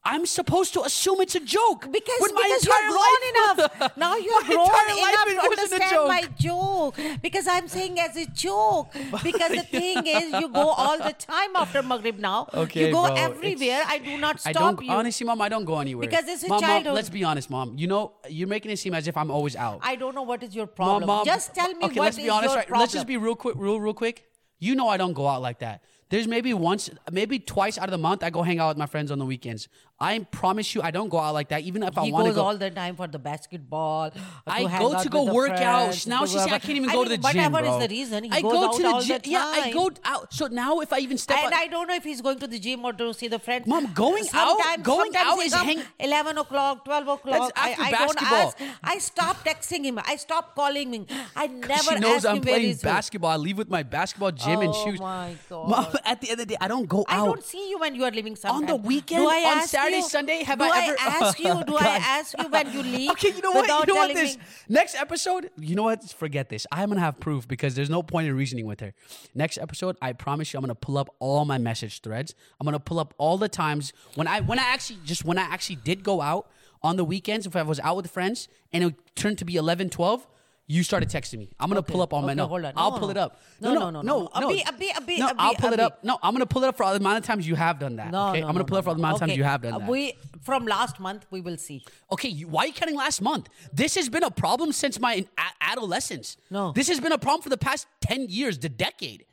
[0.05, 1.87] I'm supposed to assume it's a joke.
[1.93, 3.97] Because, when my because you're grown life, enough.
[3.97, 4.67] now you're grown
[4.99, 6.09] enough to understand joke.
[6.09, 6.97] my joke.
[7.23, 8.93] Because I'm saying as a joke.
[9.23, 12.49] Because the thing is, you go all the time after Maghrib now.
[12.53, 13.83] Okay, you go bro, everywhere.
[13.87, 14.91] I do not I stop don't you.
[14.93, 15.41] honestly, mom.
[15.41, 16.95] I don't go anywhere Because it's a mom, Mom, childhood.
[16.95, 17.79] let's be honest, mom.
[17.79, 19.79] You know, you're making it seem as if I'm always out.
[19.83, 21.07] I don't know what is your Mom, problem.
[21.07, 22.67] mom, Just tell me okay, what let's is be honest, your right?
[22.67, 22.81] problem.
[22.81, 24.25] Let's just be real quick, real, real quick.
[24.59, 25.83] You know, I don't go out like that.
[26.09, 28.85] There's maybe once, maybe twice out of the month, I go hang out with my
[28.85, 29.67] friends on the weekends.
[30.03, 31.63] I promise you, I don't go out like that.
[31.63, 34.11] Even if I want to goes go, all the time for the basketball.
[34.47, 36.07] I go to go work out.
[36.09, 37.89] Now to she said I can't even I go to mean, the gym, Whatever is
[37.89, 39.21] the reason, he I goes go out to the all gym.
[39.23, 40.35] the Yeah, I go out.
[40.35, 42.49] So now if I even step And out, I don't know if he's going to
[42.49, 43.65] the gym or to see the friend.
[43.67, 47.53] Mom, going out- going sometimes out he is hang- 11 o'clock, 12 o'clock.
[47.57, 48.31] I, after I basketball.
[48.31, 48.79] don't ask.
[48.83, 50.01] I stop texting him.
[50.05, 51.07] I stop calling him.
[51.37, 53.31] I never she knows I'm playing basketball.
[53.31, 54.83] I leave with my basketball gym and shoes.
[54.85, 55.01] Oh shoes.
[55.01, 55.69] my God.
[55.69, 57.23] Mom, at the end of the day, I don't go out.
[57.23, 58.61] I don't see you when you are leaving somewhere.
[58.61, 60.09] On the weekend, on ask Saturday, you?
[60.09, 61.65] Sunday, have do I ever- ask you?
[61.65, 63.11] Do I ask you when you leave?
[63.11, 63.69] Okay, you know what?
[63.69, 64.15] You know what?
[64.15, 64.43] This me?
[64.69, 66.03] next episode, you know what?
[66.11, 66.67] Forget this.
[66.73, 68.93] I'm gonna have proof because there's no point in reasoning with her.
[69.35, 72.35] Next episode, I promise you, I'm gonna pull up all my message threads.
[72.61, 75.43] I'm gonna pull up all the times when I when I actually just when I
[75.43, 76.49] actually did go out
[76.83, 77.47] on the weekends.
[77.47, 80.27] If I was out with friends and it turned to be 11, 12.
[80.73, 81.51] You started texting me.
[81.61, 82.47] I'm gonna Okay, pull up all my okay, no.
[82.47, 82.73] hold on.
[82.77, 83.11] I'll No, pull no.
[83.11, 83.39] it up.
[83.61, 84.21] No, no, no, no.
[84.23, 84.29] no.
[84.33, 86.03] Abi, abi, abi, no, I'll pull it up.
[86.03, 88.11] No, I'm gonna pull it up for the amount of times you have done that.
[88.11, 89.45] No, okay, no, I'm gonna no, pull it up for the amount of times you
[89.45, 89.87] have done that.
[89.91, 91.85] We from last month we will see.
[92.11, 93.51] Okay, you, why are you counting last month?
[93.71, 95.27] This has been a problem since my
[95.61, 96.39] adolescence.
[96.51, 96.73] No.
[96.73, 99.27] This has been a problem for the past 10 years, the decade.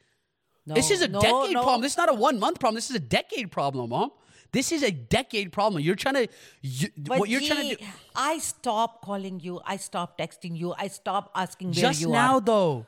[0.66, 1.64] No, this is a no, decade no.
[1.64, 1.82] problem.
[1.82, 2.76] This is not a one month problem.
[2.76, 4.12] This is a decade problem, mom.
[4.52, 5.84] This is a decade problem.
[5.84, 6.28] You're trying to,
[6.62, 7.86] you, what you're trying to do.
[8.16, 9.62] I stop calling you.
[9.66, 10.74] I stop texting you.
[10.78, 12.42] I stop asking where Just you now, are.
[12.42, 12.86] though.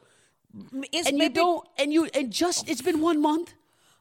[0.91, 3.53] It's And you don't, and you, and just, it's been one month.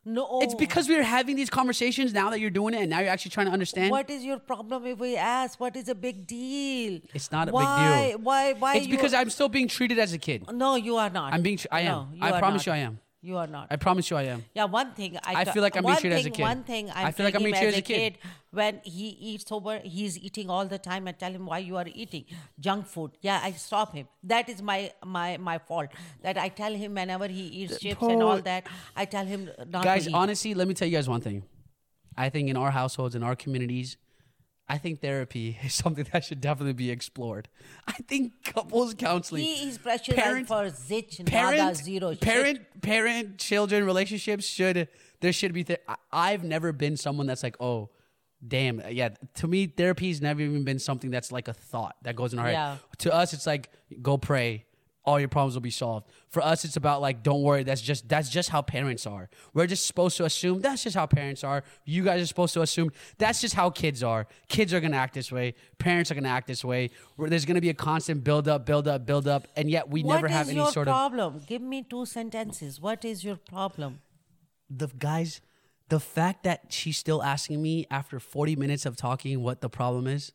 [0.02, 3.00] No, It's because we are having these conversations now that you're doing it, and now
[3.00, 3.90] you're actually trying to understand.
[3.90, 5.60] What is your problem if we ask?
[5.60, 7.00] What is a big deal?
[7.12, 8.20] It's not a why, big deal.
[8.22, 8.52] Why?
[8.54, 8.58] Why?
[8.58, 8.76] Why?
[8.76, 10.50] It's because I'm still being treated as a kid.
[10.50, 11.34] No, you are not.
[11.34, 11.58] I'm being.
[11.58, 12.12] tr- I am.
[12.16, 12.74] No, I promise not.
[12.74, 12.98] you, I am.
[13.22, 13.66] You are not.
[13.70, 14.44] I promise you, I am.
[14.54, 16.42] Yeah, one thing I, I feel like I'm being one treated as a thing- kid.
[16.42, 18.18] One thing I'm I feel like I'm being treated as a kid.
[18.50, 21.06] When he eats over, he's eating all the time.
[21.06, 22.24] I tell him why you are eating
[22.58, 23.10] junk food.
[23.20, 24.08] Yeah, I stop him.
[24.22, 25.90] That is my my my fault.
[26.22, 28.66] That I tell him whenever he eats chips and all that,
[28.96, 30.14] I tell him not guys, to eat.
[30.14, 31.42] honestly, let me tell you guys one thing.
[32.16, 33.96] I think in our households, in our communities,
[34.72, 37.48] I think therapy is something that should definitely be explored.
[37.88, 42.12] I think couples counseling, he is pressurized parent- for zit, parent, zero.
[42.12, 42.20] shit.
[42.20, 44.88] parent, parent, children relationships should
[45.20, 45.64] there should be.
[45.64, 47.90] Th- I, I've never been someone that's like, oh,
[48.46, 49.10] damn, uh, yeah.
[49.40, 52.50] To me, therapy's never even been something that's like a thought that goes in our
[52.50, 52.70] Yeah.
[52.70, 52.80] head.
[53.00, 53.68] To us, it's like
[54.00, 54.64] go pray.
[55.10, 56.06] All your problems will be solved.
[56.28, 57.64] For us, it's about like, don't worry.
[57.64, 59.28] That's just that's just how parents are.
[59.54, 61.64] We're just supposed to assume that's just how parents are.
[61.84, 64.28] You guys are supposed to assume that's just how kids are.
[64.48, 65.54] Kids are gonna act this way.
[65.78, 66.90] Parents are gonna act this way.
[67.16, 70.04] Where there's gonna be a constant build up, build up, build up, and yet we
[70.04, 71.42] What never have any sort of problem?
[71.46, 72.80] Give me two sentences.
[72.80, 74.00] What is your problem?
[74.70, 75.40] the guys,
[75.88, 80.06] the fact that she's still asking me after 40 minutes of talking what the problem
[80.06, 80.32] is,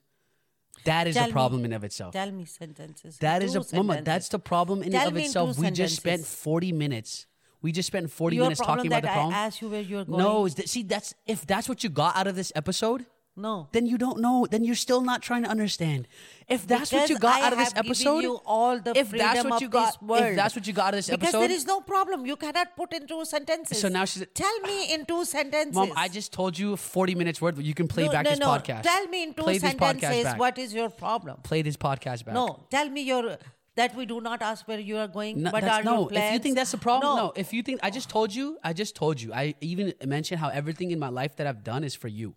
[0.86, 2.14] that is Tell a me- problem in of itself.
[2.14, 3.18] Tell me sentences.
[3.20, 4.02] That is Two a mama.
[4.02, 5.58] That's the problem in Tell of itself.
[5.58, 7.28] We just spent 40 minutes.
[7.62, 9.34] We just spent 40 Your minutes talking about the that I problem.
[9.34, 10.48] asked you where you're No, going?
[10.48, 13.06] is that, see that's if that's what you got out of this episode,
[13.38, 13.68] No.
[13.74, 14.48] then you don't know.
[14.50, 16.08] Then you're still not trying to understand.
[16.48, 19.62] If that's what you got I out of this episode, all the if that's what
[19.62, 21.66] you got, this if that's what you got out of this Because episode, there is
[21.66, 22.26] no problem.
[22.26, 23.80] You cannot put in two sentences.
[23.80, 24.94] So now she's- tell me ah.
[24.94, 25.76] in two sentences.
[25.76, 27.60] Mom, I just told you 40 minutes worth.
[27.60, 28.48] You can play no, back no, this no.
[28.48, 28.84] podcast.
[28.84, 31.38] Tell me in two Play sentences what is your problem.
[31.44, 32.34] Play this podcast back.
[32.34, 33.38] No, tell me your
[33.76, 35.42] that we do not ask where you are going.
[35.42, 37.26] No, that's- are no, if you think that's the problem, no.
[37.28, 37.34] no.
[37.36, 39.34] If you think I just told you, I just told you.
[39.34, 42.36] I even mentioned how everything in my life that I've done is for you.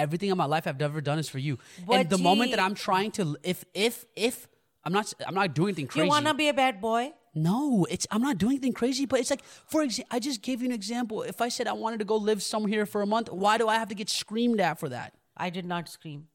[0.00, 1.58] Everything in my life I've ever done is for you.
[1.90, 4.48] and the moment that I'm trying to, if if if
[4.84, 6.06] I'm not, I'm not doing anything crazy.
[6.06, 7.12] You wanna be a bad boy?
[7.34, 9.06] no, it's I'm not doing anything crazy.
[9.06, 11.22] But it's like, for example, I just gave you an example.
[11.22, 13.68] If I said I wanted to go live somewhere here for a month, why do
[13.68, 15.14] I have to get screamed at for that?
[15.36, 16.28] I did not scream.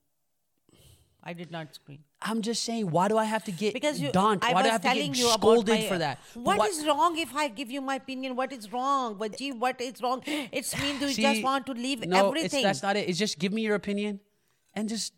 [1.28, 2.04] I did not scream.
[2.22, 4.44] I'm just saying, why do I have to get Because you, daunt?
[4.44, 6.20] I why do I have to get scolded my, for that?
[6.36, 8.36] What Why- is wrong if I give you my opinion?
[8.36, 9.16] What is wrong?
[9.16, 10.22] But gee, what is wrong?
[10.26, 12.60] It's mean you just want to leave no, everything.
[12.60, 13.10] It's, that's not it.
[13.10, 14.20] It's just give me your opinion,
[14.76, 15.14] and just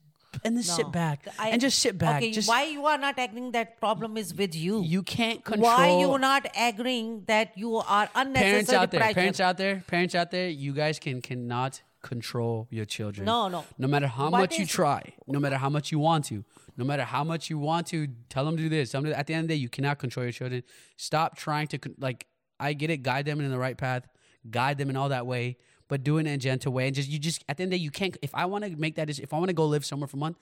[0.45, 2.17] and then sit back I- and just sit back.
[2.23, 4.81] Okay, just why you are not agreeing that problem is with you?
[4.83, 5.71] you can't control.
[5.71, 8.99] Why you not agreeing that you are unnecessary parents out there?
[8.99, 9.13] pressure?
[9.13, 9.83] Parents out there?
[9.87, 10.47] Parents out there?
[10.47, 13.25] You guys can cannot control your children.
[13.25, 13.65] No, no.
[13.77, 16.43] No matter how What much you try, no matter how much you want to,
[16.77, 18.91] no matter how much you want to, tell them to do this.
[18.91, 20.63] Tell them to, at the end of the day, you cannot control your children.
[20.95, 22.25] Stop trying to like.
[22.59, 23.03] I get it.
[23.03, 24.07] Guide them in the right path.
[24.49, 25.57] Guide them in all that way,
[25.89, 26.87] but do it in a gentle way.
[26.87, 28.17] And just you just at the end of the day, you can't.
[28.21, 30.19] If I want to make that, if I want to go live somewhere for a
[30.19, 30.37] month,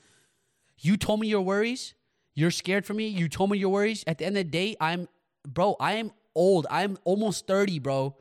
[0.79, 1.93] you told me your worries.
[2.35, 3.07] You're scared for me.
[3.07, 4.03] You told me your worries.
[4.05, 5.07] At the end of the day, I'm,
[5.47, 6.67] bro, I am old.
[6.69, 8.17] I'm almost 30, bro.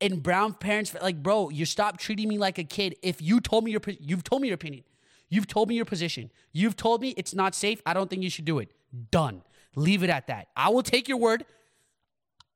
[0.00, 2.96] And brown parents, like, bro, you stop treating me like a kid.
[3.02, 4.84] If you told me your, you've told me your opinion.
[5.28, 6.30] You've told me your position.
[6.52, 7.80] You've told me it's not safe.
[7.86, 8.72] I don't think you should do it.
[9.10, 9.42] Done.
[9.76, 10.48] Leave it at that.
[10.56, 11.44] I will take your word.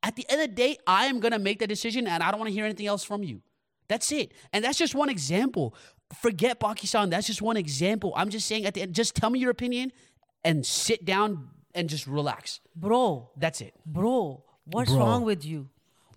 [0.03, 2.41] At the end of the day, I am gonna make that decision, and I don't
[2.41, 3.41] want to hear anything else from you.
[3.89, 4.33] That's it.
[4.53, 5.75] And that's just one example.
[6.21, 7.11] Forget Pakistan.
[7.11, 8.13] That's just one example.
[8.17, 9.93] I'm just saying at the end, just tell me your opinion
[10.43, 12.61] and sit down and just relax.
[12.77, 13.75] Bro, That's it.
[13.87, 15.01] bro, what's Bro.
[15.01, 15.69] wrong with you?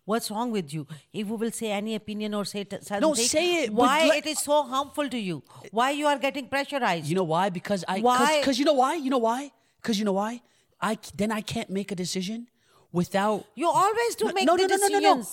[0.07, 0.87] What's wrong with you?
[1.11, 4.25] If you will say any opinion or say t- something, say it, Why let- it
[4.27, 5.43] is so harmful to you?
[5.71, 7.07] Why you are getting pressurized?
[7.07, 7.49] You know why?
[7.49, 8.39] Because I Why?
[8.39, 8.93] Because you know why?
[8.95, 9.51] You know why?
[9.81, 10.41] Because you know why?
[10.81, 12.47] I then I can't make a decision
[12.93, 13.43] without.
[13.55, 15.03] you always do make no, the no, no, no, decisions.
[15.03, 15.25] no, no.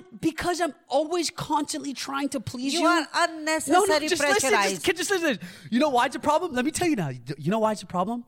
[0.00, 4.20] But because I'm always constantly trying to please you, You are No, no, unnecessary just
[4.20, 5.38] listen, just, just listen.
[5.70, 6.52] You know why it's a problem?
[6.52, 7.10] Let me tell you now.
[7.10, 8.24] You know why it's a problem?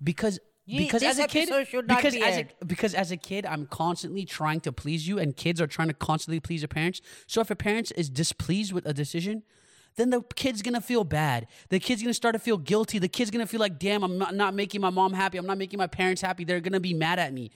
[0.00, 2.54] Because You- because as a kid, episode should not because be as aired.
[2.60, 5.88] a, because as a kid, I'm constantly trying to please you, and kids are trying
[5.88, 7.00] to constantly please their parents.
[7.26, 9.42] So if a parent is displeased with a decision,
[9.96, 11.48] then the kid's gonna feel bad.
[11.68, 12.98] The kid's gonna start to feel guilty.
[12.98, 15.36] The kid's gonna feel like, damn, I'm not, not making my mom happy.
[15.36, 16.44] I'm not making my parents happy.
[16.44, 17.50] They're gonna be mad at me.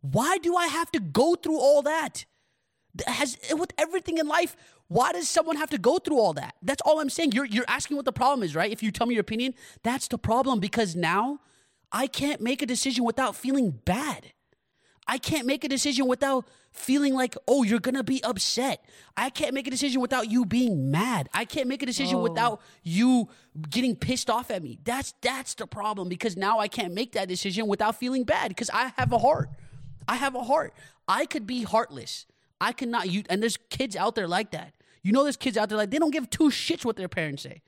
[0.00, 2.24] Why do I have to go through all that?
[3.06, 4.56] Has eh, with everything in life,
[4.88, 6.54] why does someone have to go through all that?
[6.62, 7.32] That's all I'm saying.
[7.32, 8.72] You're you're asking what the problem is, right?
[8.72, 11.38] If you tell me your opinion, that's the problem because now
[11.92, 14.32] I can't make a decision without feeling bad.
[15.06, 18.84] I can't make a decision without feeling like, oh, you're gonna be upset.
[19.16, 21.28] I can't make a decision without you being mad.
[21.34, 22.22] I can't make a decision oh.
[22.22, 23.28] without you
[23.68, 24.78] getting pissed off at me.
[24.84, 28.70] That's that's the problem because now I can't make that decision without feeling bad because
[28.70, 29.50] I have a heart.
[30.06, 30.74] I have a heart.
[31.08, 32.26] I could be heartless.
[32.60, 34.74] I cannot you and there's kids out there like that.
[35.02, 37.42] You know there's kids out there like they don't give two shits what their parents
[37.42, 37.62] say.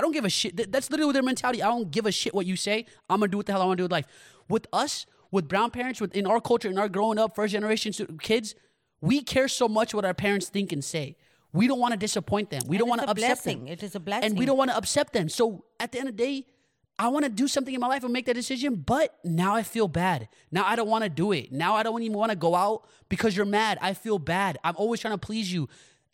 [0.00, 0.72] I don't give a shit.
[0.72, 1.62] That's literally their mentality.
[1.62, 2.86] I don't give a shit what you say.
[3.10, 4.06] I'm gonna do what the hell I want to do with life.
[4.48, 7.92] With us, with brown parents, with in our culture, in our growing up, first generation
[8.22, 8.54] kids,
[9.02, 11.16] We care so much what our parents think and say.
[11.52, 12.62] We don't want to disappoint them.
[12.66, 13.64] We don't want to upset blessing.
[13.64, 13.68] them.
[13.68, 15.28] It is a blessing, And we don't want to upset them.
[15.28, 16.46] So at the end of the day,
[16.98, 19.62] I want to do something in my life and make that decision, but now I
[19.62, 20.28] feel bad.
[20.50, 21.50] Now I don't want to do it.
[21.50, 23.78] Now I don't even want to go out because you're mad.
[23.82, 24.58] I feel bad.
[24.64, 25.68] I'm always trying to please you.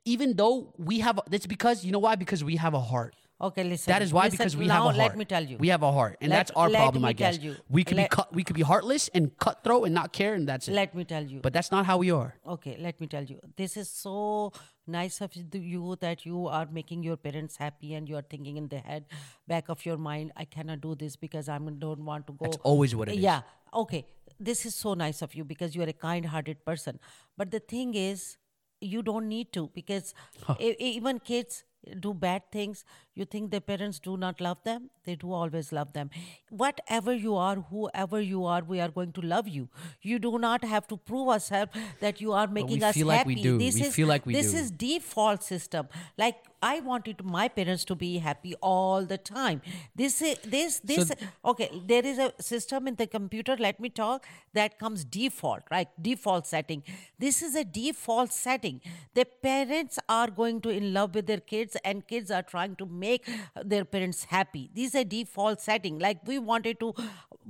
[0.04, 2.14] Even though we have, it's because, you know why?
[2.14, 3.16] Because we have a heart.
[3.38, 3.90] Okay, listen.
[3.92, 4.96] That is why listen, because we now have a heart.
[5.10, 5.58] let me tell you.
[5.58, 7.04] we have a heart, and Let- that's our problem.
[7.04, 7.56] I guess tell you.
[7.68, 10.48] we could Let- be cut, we could be heartless and cutthroat and not care, and
[10.48, 10.72] that's it.
[10.72, 11.40] let me tell you.
[11.40, 12.34] but that's not how we are.
[12.46, 13.38] Okay, let me tell you.
[13.56, 14.52] This is so
[14.86, 18.68] nice of you that you are making your parents happy and you are thinking in
[18.68, 19.04] the head,
[19.46, 22.44] back of your mind, I cannot do this because I don't want to go.
[22.46, 23.20] That's always what it is.
[23.20, 23.42] Yeah.
[23.74, 24.06] Okay.
[24.40, 26.98] This is so nice of you because you are a kind-hearted person.
[27.36, 28.38] But the thing is,
[28.80, 30.14] you don't need to because
[30.60, 31.64] e- even kids
[32.00, 32.84] do bad things.
[33.14, 34.90] You think their parents do not love them?
[35.04, 36.10] They do always love them.
[36.50, 39.68] Whatever you are, whoever you are, we are going to love you.
[40.02, 43.18] You do not have to prove ourselves that you are making us feel happy.
[43.18, 43.58] like we do.
[43.58, 44.58] This We is feel like we this do.
[44.58, 45.88] is default system.
[46.18, 46.36] Like
[46.68, 49.62] I wanted my parents to be happy all the time.
[49.94, 51.12] This is this this
[51.52, 51.68] okay.
[51.92, 53.56] There is a system in the computer.
[53.66, 54.26] Let me talk.
[54.60, 55.88] That comes default, right?
[56.08, 56.82] Default setting.
[57.26, 58.80] This is a default setting.
[59.14, 62.86] The parents are going to in love with their kids, and kids are trying to
[63.06, 63.28] make
[63.74, 64.70] their parents happy.
[64.74, 65.98] This is a default setting.
[65.98, 66.94] Like we wanted to,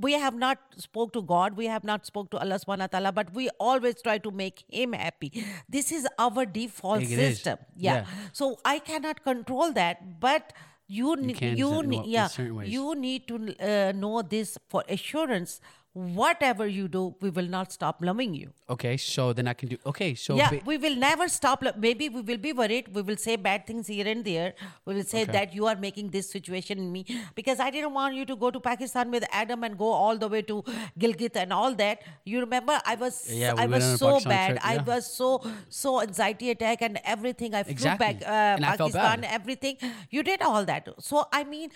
[0.05, 1.57] we have not spoke to God.
[1.57, 4.64] We have not spoke to Allah Subhanahu wa Taala, but we always try to make
[4.68, 5.44] Him happy.
[5.68, 7.59] This is our default It system.
[7.74, 7.94] Yeah.
[7.94, 8.07] Yeah.
[8.32, 10.53] So I cannot control that, but
[10.86, 11.14] you
[11.62, 12.28] you in ne- what- in yeah
[12.76, 13.40] you need to
[13.70, 15.61] uh, know this for assurance.
[15.97, 18.49] Whatever you do, we will not stop loving you.
[18.68, 19.78] Okay, so then I can do.
[19.86, 21.62] Okay, so yeah, ba- we will never stop.
[21.62, 22.90] lo- Maybe we will be worried.
[22.97, 24.53] We will say bad things here and there.
[24.84, 25.32] We will say Okay.
[25.36, 28.51] that you are making this situation in me because I didn't want you to go
[28.59, 30.62] to Pakistan with Adam and go all the way to
[30.99, 32.03] Gilgit and all that.
[32.26, 34.49] You remember, I was Yeah, we I was so bad.
[34.51, 35.32] trip, I was so
[35.80, 37.55] so anxiety attack and everything.
[37.55, 38.07] I flew Exactly.
[38.07, 39.78] back uh, And I felt Pakistan, everything.
[40.11, 40.92] You did all that.
[41.12, 41.70] So I mean,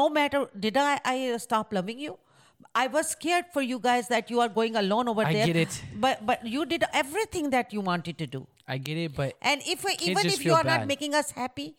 [0.00, 2.18] no matter did I I stop loving you?
[2.74, 5.46] I was scared for you guys that you are going alone over I there.
[5.46, 5.82] get it.
[5.94, 8.46] But but you did everything that you wanted to do.
[8.68, 11.76] I get it, but And if even if you are not making us happy,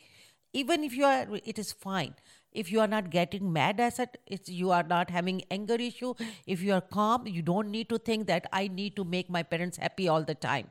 [0.53, 2.15] even if you are, it is fine.
[2.51, 6.13] If you are not getting mad as it, it's you are not having anger issue.
[6.45, 9.43] If you are calm, you don't need to think that I need to make my
[9.43, 10.69] parents happy all the time.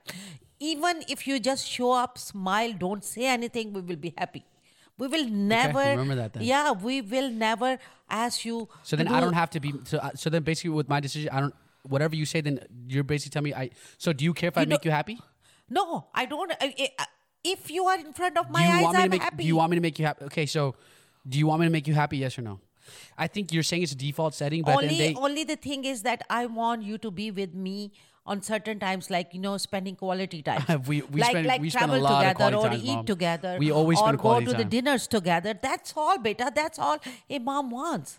[0.58, 4.44] Even if you just show up, smile, don't say anything, we will be happy.
[5.01, 5.78] We will never.
[5.78, 6.42] remember that then.
[6.42, 7.78] Yeah, we will never
[8.09, 8.68] ask you.
[8.82, 9.72] so then I do- don't have to be.
[9.84, 11.55] So, uh, so then basically with my decision, I don't.
[11.82, 13.55] Whatever you say, then you're basically telling me.
[13.55, 13.70] I.
[13.96, 15.18] So do you care if I make you happy?
[15.70, 16.53] No, I don't.
[16.61, 17.07] I, I,
[17.42, 19.22] if you are in front of my eyes, I'm make?
[19.22, 19.44] happy.
[19.44, 20.26] Do you want me to make you happy?
[20.26, 20.74] Okay, so
[21.26, 22.18] do you want me to make you happy?
[22.18, 22.61] Yes or no?
[23.16, 25.14] I think you're saying it's a default setting, but only then they.
[25.14, 27.92] only the thing is that I want you to be with me
[28.35, 30.64] on certain times, like you know, spending quality time.
[30.87, 33.05] We- we like spend- like we travel together quality or times, eat Mom.
[33.12, 33.53] together.
[33.66, 35.55] We always or go to the dinners together.
[35.68, 36.51] That's all, beta.
[36.62, 36.99] That's all
[37.39, 38.18] a mom wants.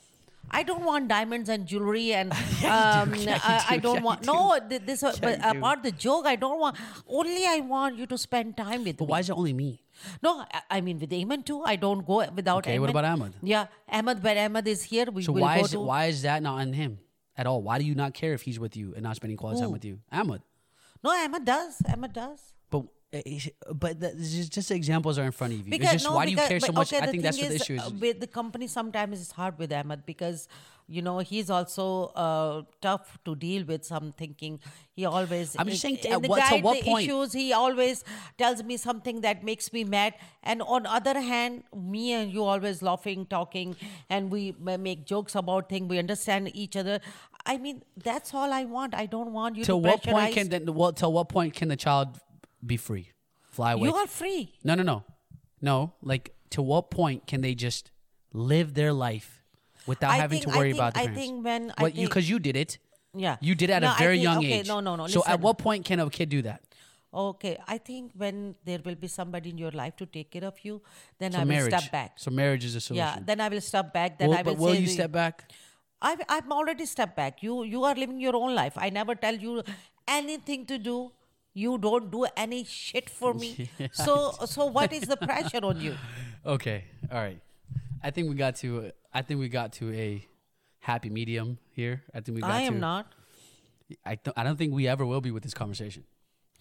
[0.60, 3.84] I don't want diamonds and jewelry and um, Yeah, you I, I do.
[3.84, 4.40] don't Yeah, want you no
[4.88, 5.48] this uh, but do.
[5.52, 6.76] apart the joke I don't want
[7.20, 9.12] only I want you to spend time with But me.
[9.12, 9.70] why is it only me?
[10.26, 10.34] No,
[10.70, 11.62] I, mean with Ayman too.
[11.64, 12.98] I don't go without Okay, what Ayman.
[12.98, 13.34] about Ahmed?
[13.54, 13.68] Yeah,
[14.00, 14.22] Ahmed.
[14.28, 15.80] When Ahmed is here, we So why is to.
[15.80, 16.98] why is that not on him
[17.42, 17.62] at all?
[17.62, 19.84] Why do you not care if he's with you and not spending quality time with
[19.84, 20.42] you, Ahmed?
[21.04, 21.82] No, Ahmed does.
[21.92, 22.54] Ahmed does.
[22.70, 22.84] But
[23.14, 23.20] uh,
[23.74, 24.14] but the,
[24.50, 25.72] just, examples are in front of you.
[25.72, 26.94] Because it's just no, why because, do you care so much?
[26.94, 27.82] Okay, I think that's thing what the is, issue is.
[27.82, 30.48] uh, with the company, sometimes it's hard with Ahmed because
[30.92, 31.86] you know he's also
[32.26, 33.86] uh, tough to deal with.
[33.86, 34.60] Some thinking
[34.94, 35.56] he always.
[35.58, 37.08] I'm just saying, in at the what- to guide what the point?
[37.08, 37.34] issues.
[37.34, 38.04] He always
[38.38, 40.14] tells me something that makes me mad,
[40.44, 43.76] and on other hand, me and you always laughing, talking,
[44.10, 45.90] and we make jokes about things.
[45.90, 47.00] We understand each other.
[47.46, 48.94] I mean, that's all I want.
[48.94, 50.74] I don't want you to what point can then?
[50.74, 52.20] Well, till what point can the child
[52.66, 53.12] be free,
[53.50, 53.88] fly away?
[53.88, 54.54] you are free.
[54.64, 55.04] no, no, no,
[55.62, 55.94] no.
[56.02, 57.92] Like to what point can they just
[58.34, 59.41] live their life
[59.88, 61.22] without I having think- to I worry think- about the I parents?
[61.22, 62.78] think when I What you think- because you did it.
[63.16, 63.38] Yeah.
[63.42, 64.68] You did it at No, a I very think- young okay, age.
[64.68, 65.08] No, no, no.
[65.08, 65.42] So at listen.
[65.42, 66.62] what point can a kid do that?
[67.14, 70.56] Okay, I think when there will be somebody in your life to take care of
[70.64, 70.82] you,
[71.20, 71.74] then So I will marriage.
[71.74, 72.14] step back.
[72.18, 73.06] So marriage is a solution.
[73.06, 74.18] Yeah, then I will step back.
[74.18, 75.52] Then Will- I will but will say you step back?
[76.02, 77.44] I, I'm already stepped back.
[77.44, 78.78] You you are living your own life.
[78.78, 79.62] I never tell you
[80.08, 81.12] anything to do.
[81.54, 83.70] You don't do any shit for me.
[83.92, 85.96] So so what is the pressure on you?
[86.56, 86.86] Okay.
[87.12, 87.42] All right.
[88.02, 88.70] I think we got to.
[88.80, 90.26] Uh, I think we got to a
[90.80, 92.04] happy medium here.
[92.14, 92.66] I think we got I to.
[92.68, 93.14] am not.
[94.06, 94.38] I don't.
[94.38, 96.06] I don't think we ever will be with this conversation.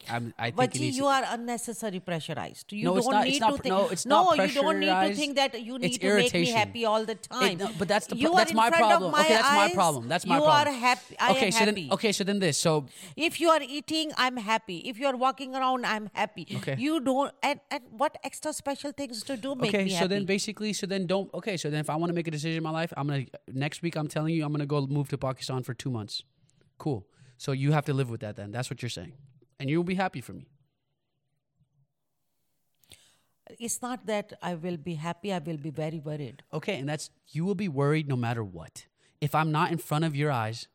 [0.09, 2.73] I'm, I think But gee, you are unnecessary pressurized.
[2.73, 3.75] You No, don't it's not- need it's not to think.
[3.75, 6.51] no, it's not No, you don't need to think that you need to make me
[6.51, 7.53] happy all the time.
[7.53, 9.13] It- no, but that's the You that's my problem.
[9.13, 10.09] my okay, that's my problem.
[10.09, 10.75] That's my you problem.
[10.75, 11.17] are happy.
[11.19, 11.83] I okay, am so happy.
[11.83, 12.57] then okay, so then this.
[12.59, 12.87] So
[13.17, 14.79] If you are eating, I'm happy.
[14.91, 16.47] If you are walking around, I'm happy.
[16.57, 16.77] Okay.
[16.79, 17.33] You don't.
[17.43, 20.09] And, and what extra special things to do make okay, me so happy?
[20.09, 21.33] then basically, so then don't.
[21.35, 23.27] Okay, so then if I want to make a decision in my life, I'm gonna
[23.53, 23.97] next week.
[23.97, 26.23] I'm telling you, I'm gonna go move to Pakistan for two months.
[26.79, 27.07] Cool.
[27.37, 28.37] So you have to live with that.
[28.37, 29.13] Then that's what you're saying,
[29.61, 30.49] and you'll be happy for me.
[33.59, 35.33] it's not that I will be happy.
[35.33, 36.43] I will be very worried.
[36.53, 38.87] Okay, and that's you will be worried no matter what.
[39.21, 40.69] If I'm not in front of your eyes,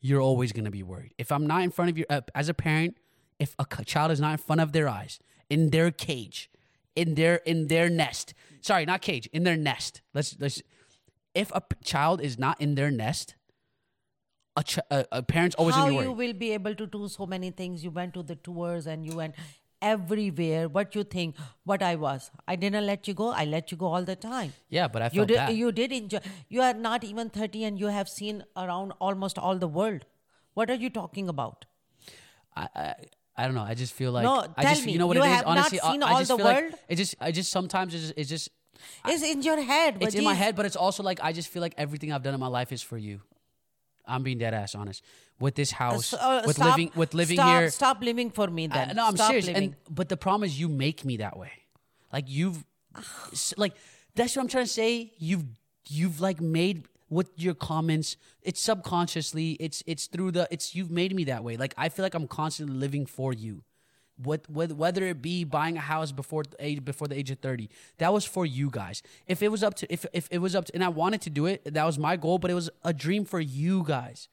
[0.00, 1.14] you're always going to be worried.
[1.18, 2.96] If I'm not in front of your uh, as a parent,
[3.38, 5.18] if a child is not in front of their eyes,
[5.48, 6.50] in their cage,
[6.94, 8.34] in their in their nest.
[8.60, 10.02] Sorry, not cage, in their nest.
[10.14, 10.62] Let's let's
[11.34, 13.34] if a child is not in their nest,
[14.60, 17.50] a, ch- a, a parent's always How you will be able to do so many
[17.62, 17.84] things?
[17.88, 19.34] You went to the tours and you went
[19.90, 20.68] everywhere.
[20.68, 21.36] What you think?
[21.64, 22.30] What I was?
[22.46, 23.28] I didn't let you go.
[23.30, 24.52] I let you go all the time.
[24.68, 25.36] yeah, but I You felt did.
[25.36, 25.54] bad.
[25.62, 26.20] You did enjoy.
[26.48, 30.04] You are not even thirty, and you have seen around almost all the world.
[30.54, 31.64] What are you talking about?
[32.56, 32.94] I, I
[33.36, 33.62] I don't know.
[33.62, 35.36] I just feel like No, I tell just me, you know what you it is.
[35.36, 36.74] have not Honestly, I- seen I all just the feel like world?
[36.88, 38.48] it just I just sometimes it's just, it's just
[39.06, 39.96] It's in your head.
[40.00, 42.34] it's in my head, but it's also like I just feel like everything I've done
[42.34, 43.20] in my life is for you.
[44.10, 45.02] I'm being dead ass honest.
[45.38, 47.70] With this house, Uh, uh, with stop- living, with living stop, here.
[47.70, 48.96] Stop living for me I- then.
[48.96, 49.46] no, I'm Stop serious.
[49.46, 49.62] living.
[49.62, 51.52] And but the problem is, you make me that way.
[52.12, 52.64] Like you've,
[53.56, 53.74] like
[54.14, 55.12] that's what I'm trying to say.
[55.18, 55.44] You've
[55.88, 58.16] you've like made with your comments.
[58.42, 59.52] It's subconsciously.
[59.52, 60.48] It's it's through the.
[60.50, 61.56] It's you've made me that way.
[61.56, 63.62] Like I feel like I'm constantly living for you.
[64.22, 67.38] What, whether, whether it be buying a house before the age before the age of
[67.38, 67.68] 30
[67.98, 70.64] that was for you guys if it was up to if, if it was up
[70.66, 72.92] to and i wanted to do it that was my goal but it was a
[72.92, 74.28] dream for you guys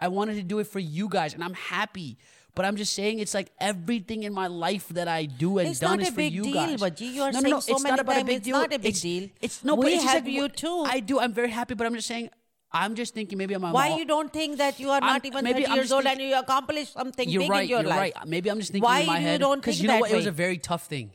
[0.00, 2.18] i wanted to do it for you guys and i'm happy
[2.54, 5.78] but i'm just saying it's like everything in my life that i do and It's
[5.80, 7.12] done is for you deal, guys Vaji.
[7.14, 8.44] You are no, no, saying no, so it's many not about a times big it's
[8.44, 9.28] deal not a big It's- deal.
[9.40, 10.84] it's no but We it's just have like, you too.
[10.86, 12.28] i do i'm very happy but i'm just saying
[12.72, 15.24] i'm just thinking maybe i'm Why I'm- you don't think that you are I'm- not
[15.24, 17.62] even 30 I'm years old thinking- and you accomplished something you're big right.
[17.64, 17.98] in your you're life?
[17.98, 18.28] right.
[18.28, 20.00] Maybe I'm just thinking Why in my you head don't because think you know that
[20.02, 20.10] what?
[20.12, 21.10] It was a very tough thing.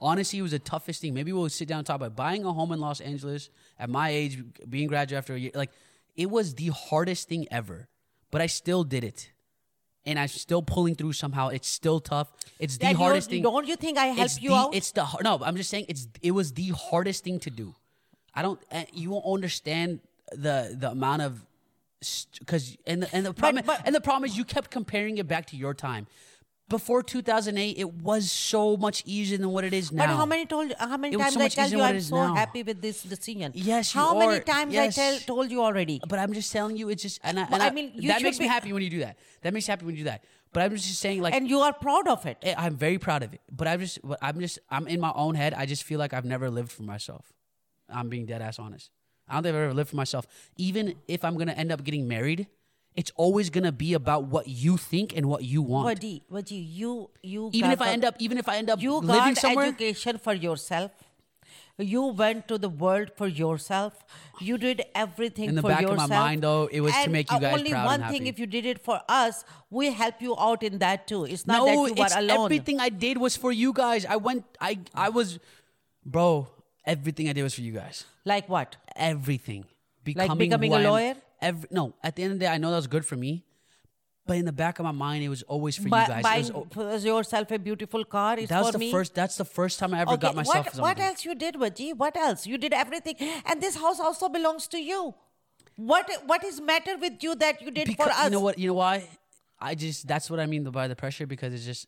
[0.00, 1.12] Honestly, it was the toughest thing.
[1.12, 4.08] Maybe we'll sit down and talk about buying a home in Los Angeles at my
[4.08, 5.50] age, being graduate after a year.
[5.54, 5.70] Like
[6.16, 7.88] it was the hardest thing ever,
[8.30, 9.30] but I still did it,
[10.06, 11.48] and I'm still pulling through somehow.
[11.48, 12.32] It's still tough.
[12.58, 13.42] It's the hardest thing.
[13.42, 14.74] Don't you think I helped you the, out?
[14.74, 15.38] It's the no.
[15.44, 17.74] I'm just saying it's it was the hardest thing to do.
[18.34, 18.60] I don't.
[18.72, 20.00] uh, You won't understand
[20.32, 21.44] the the amount of
[22.38, 25.28] because and the, and the problem but- and the problem is you kept comparing it
[25.28, 26.06] back to your time.
[26.68, 30.06] Before 2008, it was so much easier than what it is now.
[30.06, 32.34] But how many told how many It times so I tell you I'm so now.
[32.36, 33.50] happy with this decision?
[33.56, 34.96] Yes, How many times Yes.
[34.96, 36.00] I tell told you already?
[36.08, 38.38] But I'm just telling you, it's just and I, and I mean, you that makes
[38.38, 39.18] me happy when you do that.
[39.42, 40.22] That makes me happy when you do that.
[40.52, 42.38] But I'm just saying, like, And you are proud of it.
[42.56, 43.40] I'm very proud of it.
[43.50, 45.54] But I'm just, but I'm just, I'm in my own head.
[45.54, 47.32] I just feel like I've never lived for myself.
[47.88, 48.90] I'm being dead ass honest.
[49.30, 50.26] I don't think I've ever lived for myself.
[50.56, 52.46] Even if I'm gonna end up getting married,
[52.96, 55.86] it's always gonna be about what you think and what you want.
[55.86, 58.82] Vadi, Vadi, you you even got if I end up, even if I end up
[58.82, 60.90] you living got somewhere, education for yourself.
[61.78, 64.04] You went to the world for yourself.
[64.38, 67.30] You did everything In the for back of my mind, though, it was to make
[67.30, 68.28] you uh, guys only proud one and thing, happy.
[68.28, 71.24] if you did it for us, we help you out in that too.
[71.24, 72.44] It's not no, that you were alone.
[72.44, 74.04] everything I did was for you guys.
[74.04, 75.38] I went, I, I was,
[76.04, 76.48] bro.
[76.84, 78.04] Everything I did was for you guys.
[78.24, 78.76] Like what?
[78.96, 79.64] everything.
[80.04, 81.14] Becoming becoming who a lawyer?
[81.40, 83.44] Every, no, at the end of the day, I know that was good for me,
[84.26, 86.20] but in the back of my mind, it was always for Buy- you guys.
[86.20, 88.90] It buying was, yourself a beautiful car is that was for the me.
[88.90, 89.14] first.
[89.14, 91.96] That's the first time I ever got myself what, what else you did, Vaji?
[91.96, 92.46] What else?
[92.46, 93.16] You did everything.
[93.46, 95.14] And this house also belongs to you.
[95.76, 98.24] What what is matter with you that you did Because, for us?
[98.24, 98.58] you know what?
[98.58, 99.08] You know why?
[99.58, 101.86] I just that's what I mean by the pressure because it's just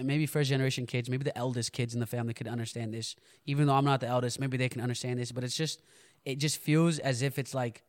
[0.00, 3.16] maybe first generation kids, maybe the eldest kids in the family could understand this.
[3.46, 5.32] Even though I'm not the eldest, maybe they can understand this.
[5.32, 5.82] But it's just
[6.24, 7.82] it just feels as if it's like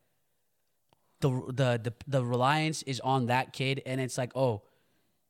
[1.19, 4.63] the the the, the reliance is on that kid, and it's like oh.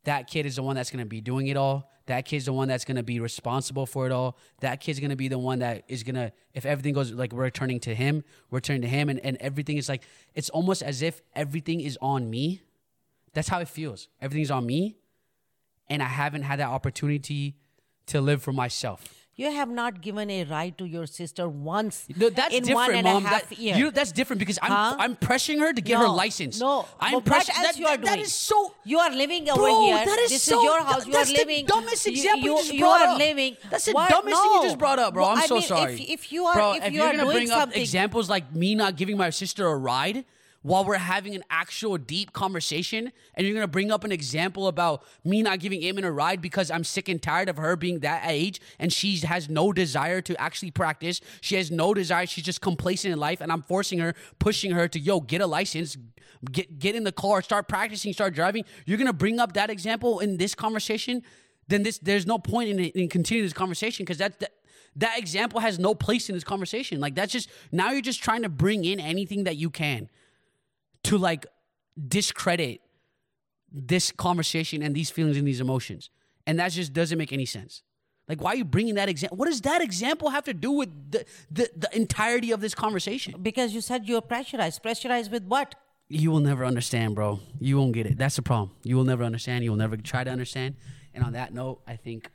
[0.06, 1.90] That kid is the one that's gonna be doing it all.
[2.08, 4.38] That kid's the one that's gonna be responsible for it all.
[4.60, 7.80] That kid's gonna be the one that is gonna, if everything goes like we're turning
[7.82, 10.04] to him, we're turning to him, and, and everything is like,
[10.36, 12.62] it's almost as if everything is on me.
[13.34, 14.10] That's how it feels.
[14.22, 14.98] Everything's on me,
[15.90, 17.56] and I haven't had that opportunity
[18.08, 19.04] to live for myself.
[19.36, 22.96] You have not given a right to your sister once No, that's in different, one
[22.98, 23.26] and mom.
[23.26, 23.76] a half That- year.
[23.76, 24.96] you- that's different because I'm Huh?
[25.00, 26.60] I'm pressuring her to get her license.
[26.60, 28.16] No, I'm but press- what that, you are that- doing?
[28.18, 28.76] That is so.
[28.84, 30.06] You are living over Bro, here.
[30.06, 31.08] that is this so- is your house.
[31.08, 31.66] You that's are the living.
[31.66, 33.18] dumbest example you You, just you brought are up.
[33.18, 33.58] living.
[33.72, 34.10] That's the What?
[34.12, 35.24] dumbest thing you just brought up, bro.
[35.24, 35.94] Well, I'm I so mean, sorry.
[35.96, 38.30] If, if you are, bro, if, if you you're gonna doing bring up something, examples
[38.30, 40.26] like me not giving my sister a ride
[40.64, 45.04] while we're having an actual deep conversation and you're gonna bring up an example about
[45.24, 48.24] me not giving Ayman a ride because I'm sick and tired of her being that
[48.26, 51.22] age and she has no desire to actually practice.
[51.42, 52.26] She has no desire.
[52.26, 55.48] She's just complacent in life and I'm forcing her, pushing her to yo, get a
[55.48, 55.98] license,
[56.52, 58.64] get get in the car, start practicing, start driving.
[58.86, 61.24] You're gonna bring up that example in this conversation,
[61.68, 64.54] then this there's no point in, in continuing this conversation because that's that
[64.96, 67.02] that example has no place in this conversation.
[67.02, 70.10] Like that's just now you're just trying to bring in anything that you can
[71.04, 71.46] to like
[72.08, 72.82] discredit
[73.72, 76.10] this conversation and these feelings and these emotions.
[76.46, 77.82] And that just doesn't make any sense.
[78.28, 79.38] Like, why are you bringing that example?
[79.38, 83.36] What does that example have to do with the, the, the entirety of this conversation?
[83.42, 84.82] Because you said you're pressurized.
[84.82, 85.76] Pressurized with what?
[86.08, 87.40] You will never understand, bro.
[87.60, 88.18] You won't get it.
[88.18, 88.72] That's the problem.
[88.84, 89.64] You will never understand.
[89.64, 90.76] You will never try to understand.
[91.14, 92.30] And on that note, I think,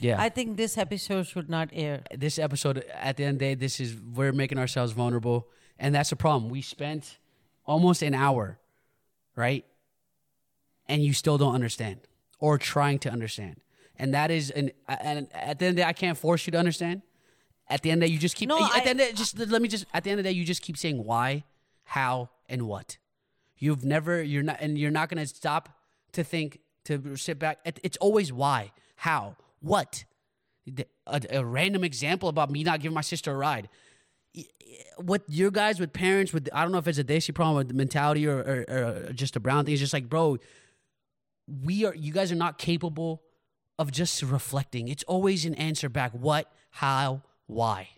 [0.00, 2.02] yeah, I think this episode should not air.
[2.16, 5.48] this episode, at the end of the day, this is, we're making ourselves vulnerable.
[5.78, 6.50] And that's the problem.
[6.50, 7.18] We spent
[7.64, 8.58] almost an hour,
[9.36, 9.64] right?
[10.88, 12.00] And you still don't understand
[12.38, 13.60] or trying to understand.
[13.96, 16.50] And that is, an, and at the end of the day, I can't force you
[16.52, 17.02] to understand.
[17.68, 19.06] At the end of the day, you just keep, No, at I- the end of
[19.06, 20.76] the day, just let me just, at the end of the day, you just keep
[20.76, 21.44] saying why,
[21.84, 22.98] how, and what.
[23.56, 25.68] You've never, you're not, and you're not going to stop
[26.12, 27.58] to think, to sit back.
[27.64, 30.04] It's always why, how, what.
[31.06, 33.68] A, a random example about me not giving my sister a ride.
[34.96, 37.68] What your guys with parents with, I don't know if it's a Desi problem with
[37.68, 39.72] the mentality or, or, or just a brown thing.
[39.72, 40.38] It's just like, bro,
[41.64, 43.22] we are, you guys are not capable
[43.78, 44.88] of just reflecting.
[44.88, 46.12] It's always an answer back.
[46.12, 47.88] What, how, why.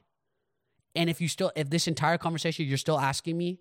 [0.94, 3.60] And if you still, if this entire conversation you're still asking me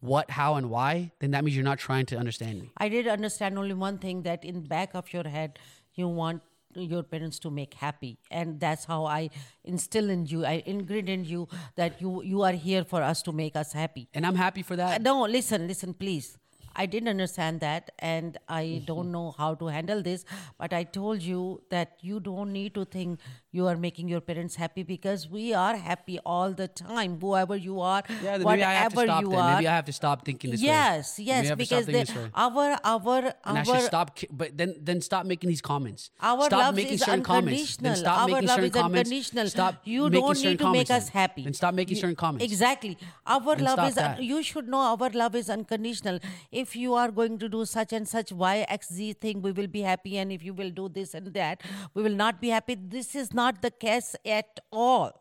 [0.00, 2.70] what, how, and why, then that means you're not trying to understand me.
[2.76, 5.58] I did understand only one thing that in back of your head
[5.94, 6.42] you want
[6.82, 9.28] your parents to make happy and that's how i
[9.64, 13.32] instill in you i ingrain in you that you you are here for us to
[13.32, 15.02] make us happy And I'm happy for Uh, that.
[15.02, 16.36] no listen listen please
[16.76, 18.84] i didn't understand that and i Mm-hmm.
[18.84, 20.24] don't know how to handle this
[20.58, 23.20] but i told you that you don't need to think
[23.56, 27.80] you are making your parents happy because we are happy all the time whoever you
[27.80, 29.38] are Yeah, whatever maybe I have to stop you then.
[29.44, 30.66] are Maybe I have to stop thinking this way.
[30.66, 34.18] yes Maybe yes have to stop because they, our our And I our should stop,
[34.42, 36.10] but then then stop making these comments.
[36.32, 37.76] Our stop love making is certain comments.
[37.76, 37.96] Then unconditional.
[38.04, 39.10] stop Our making love certain is comments.
[39.10, 39.48] unconditional.
[39.56, 41.12] Stop you don't need to make us then.
[41.20, 41.44] happy.
[41.48, 42.44] Then stop making You- certain comments.
[42.50, 42.92] Exactly.
[43.38, 43.94] Our love is.
[44.00, 44.22] that.
[44.32, 46.18] you should know our love is unconditional.
[46.64, 49.70] If you are going to do such and such Y X Z thing, we will
[49.78, 51.62] be happy, and if you will do this and that,
[51.94, 52.74] we will not be happy.
[52.96, 55.12] This is not the case at all.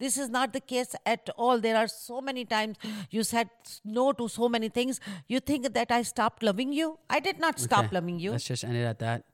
[0.00, 1.60] This is not the case at all.
[1.60, 2.78] There are so many times
[3.10, 3.50] you said
[3.84, 4.98] no to so many things.
[5.28, 6.98] You think that I stopped loving you?
[7.10, 8.30] I did not stop Okay, loving you.
[8.32, 9.24] Let's just end it at that.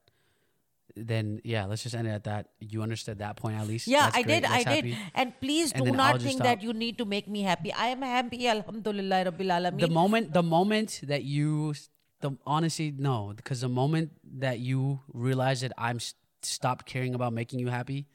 [0.97, 2.49] Then yeah, let's just end it at that.
[2.59, 3.87] You understood that point at least.
[3.87, 4.35] Yeah, That's I great.
[4.43, 4.45] did.
[4.51, 4.97] I That's did.
[5.15, 7.73] And please And do not think that you need to make me happy.
[7.73, 8.49] I am happy.
[8.49, 9.81] Alhamdulillah Rabbil Alameen.
[9.81, 11.75] The moment, the moment that you,
[12.23, 16.01] the honestly no, because the moment that you realize that I'm
[16.43, 18.07] stopped caring about making you happy,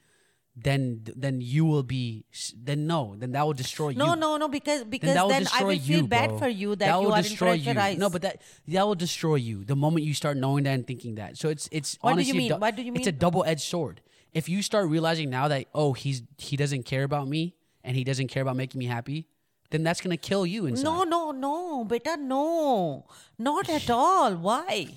[0.54, 2.24] then then you will be
[2.56, 3.96] then no, then that will destroy you.
[3.96, 6.38] no, no, no, because because then that then I will feel you, bad bro.
[6.38, 7.72] for you that, you will are destroy you.
[7.96, 11.14] No, but that that will destroy you the moment you start knowing that and thinking
[11.14, 11.38] that.
[11.38, 12.48] So it's it's What do you honestly mean?
[12.50, 14.02] dou- What do you mean It's a double edged sword.
[14.32, 18.04] If you start realizing now that oh he's he doesn't care about me and he
[18.04, 19.28] doesn't care about making me happy,
[19.70, 20.84] then that's gonna kill you inside.
[20.84, 23.06] no, no, no, beta, no,
[23.38, 24.34] not at all.
[24.36, 24.88] Why?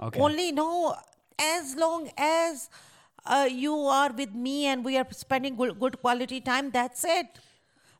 [0.00, 0.20] Okay.
[0.20, 0.94] Only no,
[1.40, 2.70] as long as
[3.26, 6.70] uh, you are with me and we are spending good, good quality time.
[6.70, 7.26] That's it.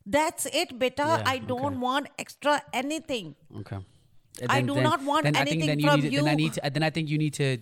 [0.04, 1.02] That's it, beta.
[1.02, 1.76] Yeah, I don't okay.
[1.76, 3.34] want extra anything.
[3.58, 3.78] Okay.
[4.48, 6.30] I do not want then I think anything then you from need to, Then I
[6.30, 6.36] you.
[6.36, 6.70] need to.
[6.70, 7.58] Then I think you need to.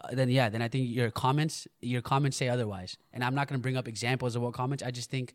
[0.00, 0.48] Uh, then yeah.
[0.48, 2.96] Then I think your comments, your comments say otherwise.
[3.12, 4.82] And I'm not going to bring up examples of what comments.
[4.82, 5.34] I just think,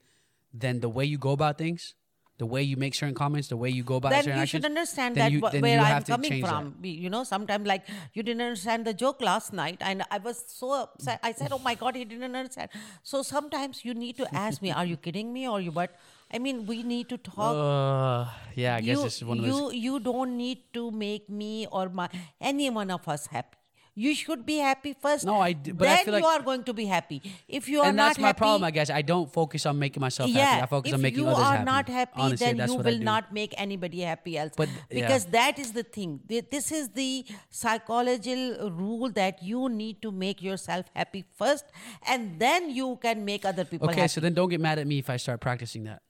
[0.54, 1.94] then the way you go about things,
[2.42, 4.64] the way you make certain comments, the way you go about then certain you actions,
[4.64, 6.48] should understand that you- where you I'm coming that.
[6.50, 6.70] from.
[6.86, 7.84] We- You know, sometimes like
[8.16, 11.20] you didn't understand the joke last night, and I was so upset.
[11.30, 12.70] I said, "Oh my God, he didn't understand."
[13.12, 15.94] So sometimes you need to ask me, "Are you kidding me, or you?" But
[16.34, 17.54] I mean, we need to talk.
[17.68, 18.26] Uh,
[18.64, 19.80] yeah, I guess you, this is one of you, those.
[19.88, 22.10] you don't need to make me or my
[22.54, 23.58] any one of us happy.
[23.94, 25.26] You should be happy first.
[25.26, 27.22] No, I but I then feel like- you are going to be happy.
[27.48, 28.90] If you are And not that's my happy, problem, I guess.
[28.90, 30.64] I don't focus on making myself yeah, happy.
[30.64, 33.54] I focus if on making you are not happy, Honestly, then you will not make
[33.58, 34.54] anybody happy else.
[34.56, 35.02] But, yeah.
[35.02, 36.22] because that is the thing.
[36.28, 41.66] This is the psychological rule that you need to make yourself happy first,
[42.08, 43.96] and then you can make other people happy.
[43.96, 44.14] Okay, happy.
[44.14, 46.02] so then don't get mad at me if I start practicing that.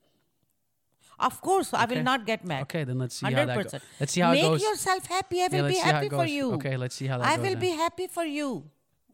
[1.22, 2.64] Of course, I will not get mad.
[2.64, 3.66] Okay, then let's see how that goes.
[3.74, 3.82] 100%.
[4.00, 5.42] Let's see how it Make yourself happy.
[5.44, 6.54] I will let's be see how it happy for you.
[6.54, 7.60] Okay, let's see how that I goes will then.
[7.60, 8.64] be happy for you.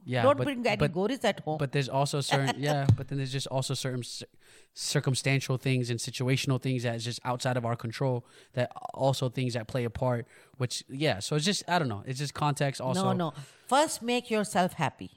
[0.10, 1.58] Yeah, Don't but- bring any but- gories at home.
[1.58, 4.26] But there's also certain yeah, but then there's just also certain cir-
[4.74, 9.54] circumstantial things and situational things that is just outside of our control that also things
[9.56, 10.26] that play a part.
[10.58, 12.04] Which yeah, so it's just I don't know.
[12.06, 13.04] It's just context also.
[13.04, 13.34] no, no.
[13.68, 15.12] First, make yourself happy.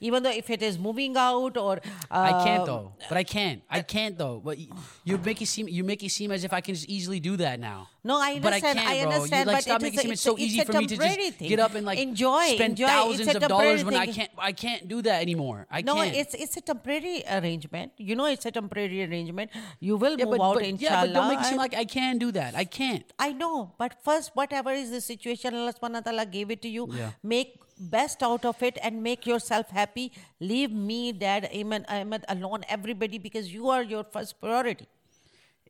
[0.00, 1.80] Even though if it is moving out or
[2.10, 2.92] uh, I can't though.
[3.08, 3.62] But I can't.
[3.70, 4.40] I can't though.
[4.44, 7.20] But you make it seem you make it seem as if I can just easily
[7.20, 7.88] do that now.
[8.04, 8.42] No, I understand.
[8.42, 8.78] But I understand.
[8.78, 9.24] can't, I bro.
[9.24, 11.38] You, like, but stop it making it seem it's so easy for me to just
[11.38, 11.48] thing.
[11.48, 12.86] get up and like Enjoy, spend enjoy.
[12.86, 14.30] Thousands of dollars when I can't.
[14.38, 15.66] I can't do that anymore.
[15.70, 16.14] I no, can't.
[16.14, 17.92] it's it's a temporary arrangement.
[17.96, 19.50] You know, it's a temporary arrangement.
[19.80, 21.06] You will yeah, move but, out, but, inshallah.
[21.06, 22.54] yeah, but don't make it seem like I can do that.
[22.54, 23.04] I can't.
[23.18, 26.68] I know, but first, whatever is the situation, Allah subhanahu wa ta'ala gave it to
[26.68, 26.88] you.
[26.92, 27.10] Yeah.
[27.22, 30.12] Make best out of it and make yourself happy.
[30.40, 34.86] Leave me, dad, Ahmed, Ahmed alone, everybody, because you are your first priority.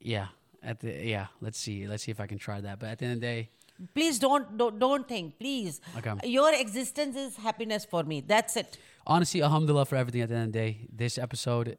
[0.01, 0.29] Yeah.
[0.63, 1.27] At the yeah.
[1.41, 1.87] Let's see.
[1.87, 2.79] Let's see if I can try that.
[2.81, 3.51] But at the end of the day,
[3.95, 5.39] Please don't don't, don't think.
[5.39, 6.15] Please, Okay.
[6.25, 8.23] your existence is happiness for me.
[8.23, 8.79] That's it.
[9.07, 10.87] honestly, alhamdulillah for everything at the end of the day.
[10.91, 11.77] This episode,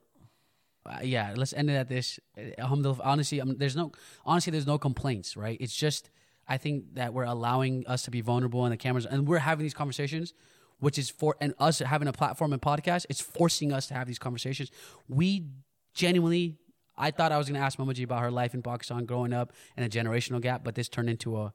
[0.86, 2.19] uh, yeah, let's end it at this.
[2.59, 3.01] Alhamdulillah.
[3.03, 3.91] Honestly, um, there's no,
[4.25, 5.57] honestly, there's no complaints, right?
[5.59, 6.11] It's just,
[6.47, 9.63] I think that we're allowing us to be vulnerable on the cameras and we're having
[9.63, 10.33] these conversations,
[10.79, 14.07] which is for, and us having a platform and podcast, it's forcing us to have
[14.07, 14.71] these conversations.
[15.09, 15.47] We
[15.93, 16.57] genuinely,
[16.97, 19.33] I thought I was going to ask Mama G about her life in Pakistan growing
[19.33, 21.53] up and a generational gap, but this turned into a,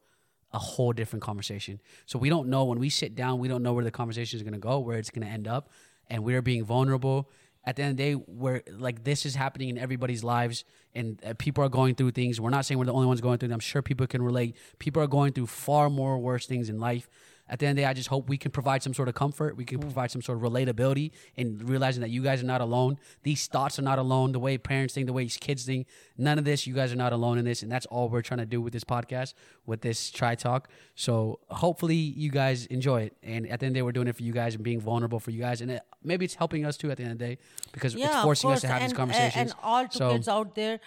[0.53, 1.81] a whole different conversation.
[2.07, 4.43] So we don't know when we sit down, we don't know where the conversation is
[4.43, 5.71] going to go, where it's going to end up,
[6.09, 7.31] and we're being vulnerable.
[7.65, 11.21] At the end of the day, where like this is happening in everybody's lives, and
[11.25, 12.41] uh, people are going through things.
[12.41, 13.57] We're not saying we're the only ones going through them.
[13.57, 14.57] I'm sure people can relate.
[14.79, 17.09] People are going through far more worse things in life.
[17.53, 19.15] At the end of the day, I just hope we can provide some sort of
[19.15, 19.59] comfort.
[19.59, 22.99] We can provide some sort of relatability and realizing that you guys are not alone.
[23.25, 24.33] These thoughts are not alone.
[24.33, 25.87] The way parents think, the way kids think,
[26.17, 27.63] none of this, you guys are not alone in this.
[27.63, 29.35] And that's all we're trying to do with this podcast,
[29.67, 30.71] with this Chai Talk.
[30.95, 33.19] So hopefully you guys enjoy it.
[33.23, 34.81] And at the end of the day, we're doing it for you guys and being
[34.81, 35.61] vulnerable for you guys.
[35.61, 37.39] And it, maybe it's helping us too at the end of the day
[37.73, 39.51] because it's forcing us to have and, these conversations.
[39.51, 40.81] And all two so, kids out there,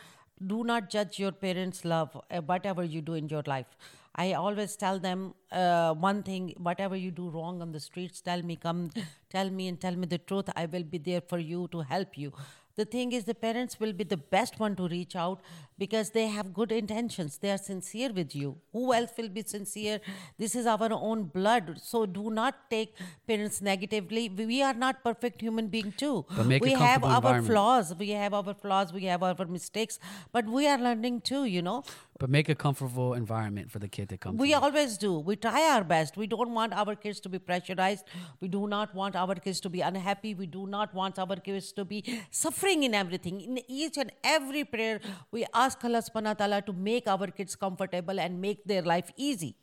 [0.44, 3.68] do not judge your parents' love, uh, whatever you do in your life.
[4.16, 8.42] I always tell them uh, one thing: whatever you do wrong on the streets, tell
[8.42, 8.90] me, come,
[9.30, 10.50] tell me, and tell me the truth.
[10.56, 12.32] I will be there for you to help you.
[12.76, 15.42] The thing is, the parents will be the best one to reach out
[15.78, 17.38] because they have good intentions.
[17.38, 18.58] They are sincere with you.
[18.72, 20.00] Who else will be sincere?
[20.38, 21.80] This is our own blood.
[21.82, 22.96] So do not take
[23.28, 24.30] parents negatively.
[24.30, 26.26] We are not perfect human being too.
[26.36, 27.94] But make a we have our flaws.
[27.96, 28.94] We have our flaws.
[28.94, 30.00] We have our mistakes.
[30.32, 31.44] But we are learning too.
[31.46, 31.84] You know.
[32.20, 34.60] but make a comfortable environment for the kid to come We to.
[34.66, 35.20] always do.
[35.30, 36.16] We try our best.
[36.22, 38.06] We don't want our kids to be pressurized.
[38.40, 40.34] We do not want our kids to be unhappy.
[40.34, 42.00] We do not want our kids to be
[42.32, 43.42] suffering in everything.
[43.42, 45.02] In each and every prayer,
[45.32, 49.12] we ask Allah subhanahu wa ta'ala to make our kids comfortable and make their life
[49.18, 49.56] easy.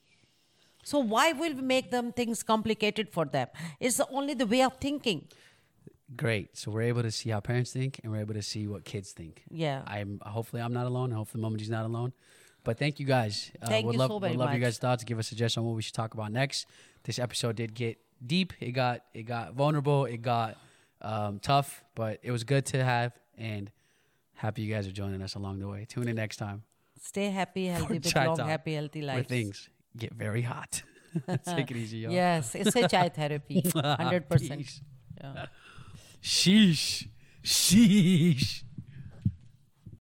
[0.85, 3.49] So why will we make them things complicated for them?
[3.79, 5.29] It's only the way of thinking.
[6.17, 6.57] Great.
[6.59, 9.13] So we're able to see how parents think and we're able to see what kids
[9.13, 9.43] think.
[9.49, 9.83] Yeah.
[9.87, 11.11] I'm hopefully I'm not alone.
[11.13, 12.13] Hopefully Mama G's not alone.
[12.65, 13.51] But thank you guys.
[13.61, 14.61] Uh, Thank we'd you love, so very we'd love much.
[14.61, 15.03] guys' thoughts.
[15.03, 16.67] Give us suggestions on what we should talk about next.
[17.03, 18.53] This episode did get deep.
[18.61, 20.05] It got it got vulnerable.
[20.05, 20.57] It got
[21.01, 23.19] um, tough, but it was good to have.
[23.37, 23.71] And
[24.43, 25.87] happy you guys are joining us along the way.
[25.89, 26.65] Tune in next time.
[27.01, 29.29] Stay happy, healthy, with long, Talk, happy, healthy Where lives.
[29.29, 30.83] things get very hot.
[31.45, 32.13] Take it easy, y'all.
[32.13, 33.63] Yes, it's a chai therapy.
[33.77, 34.81] Ah, 100%.
[35.21, 35.47] Yeah.
[36.23, 37.09] Sheesh.
[37.45, 38.65] Sheesh.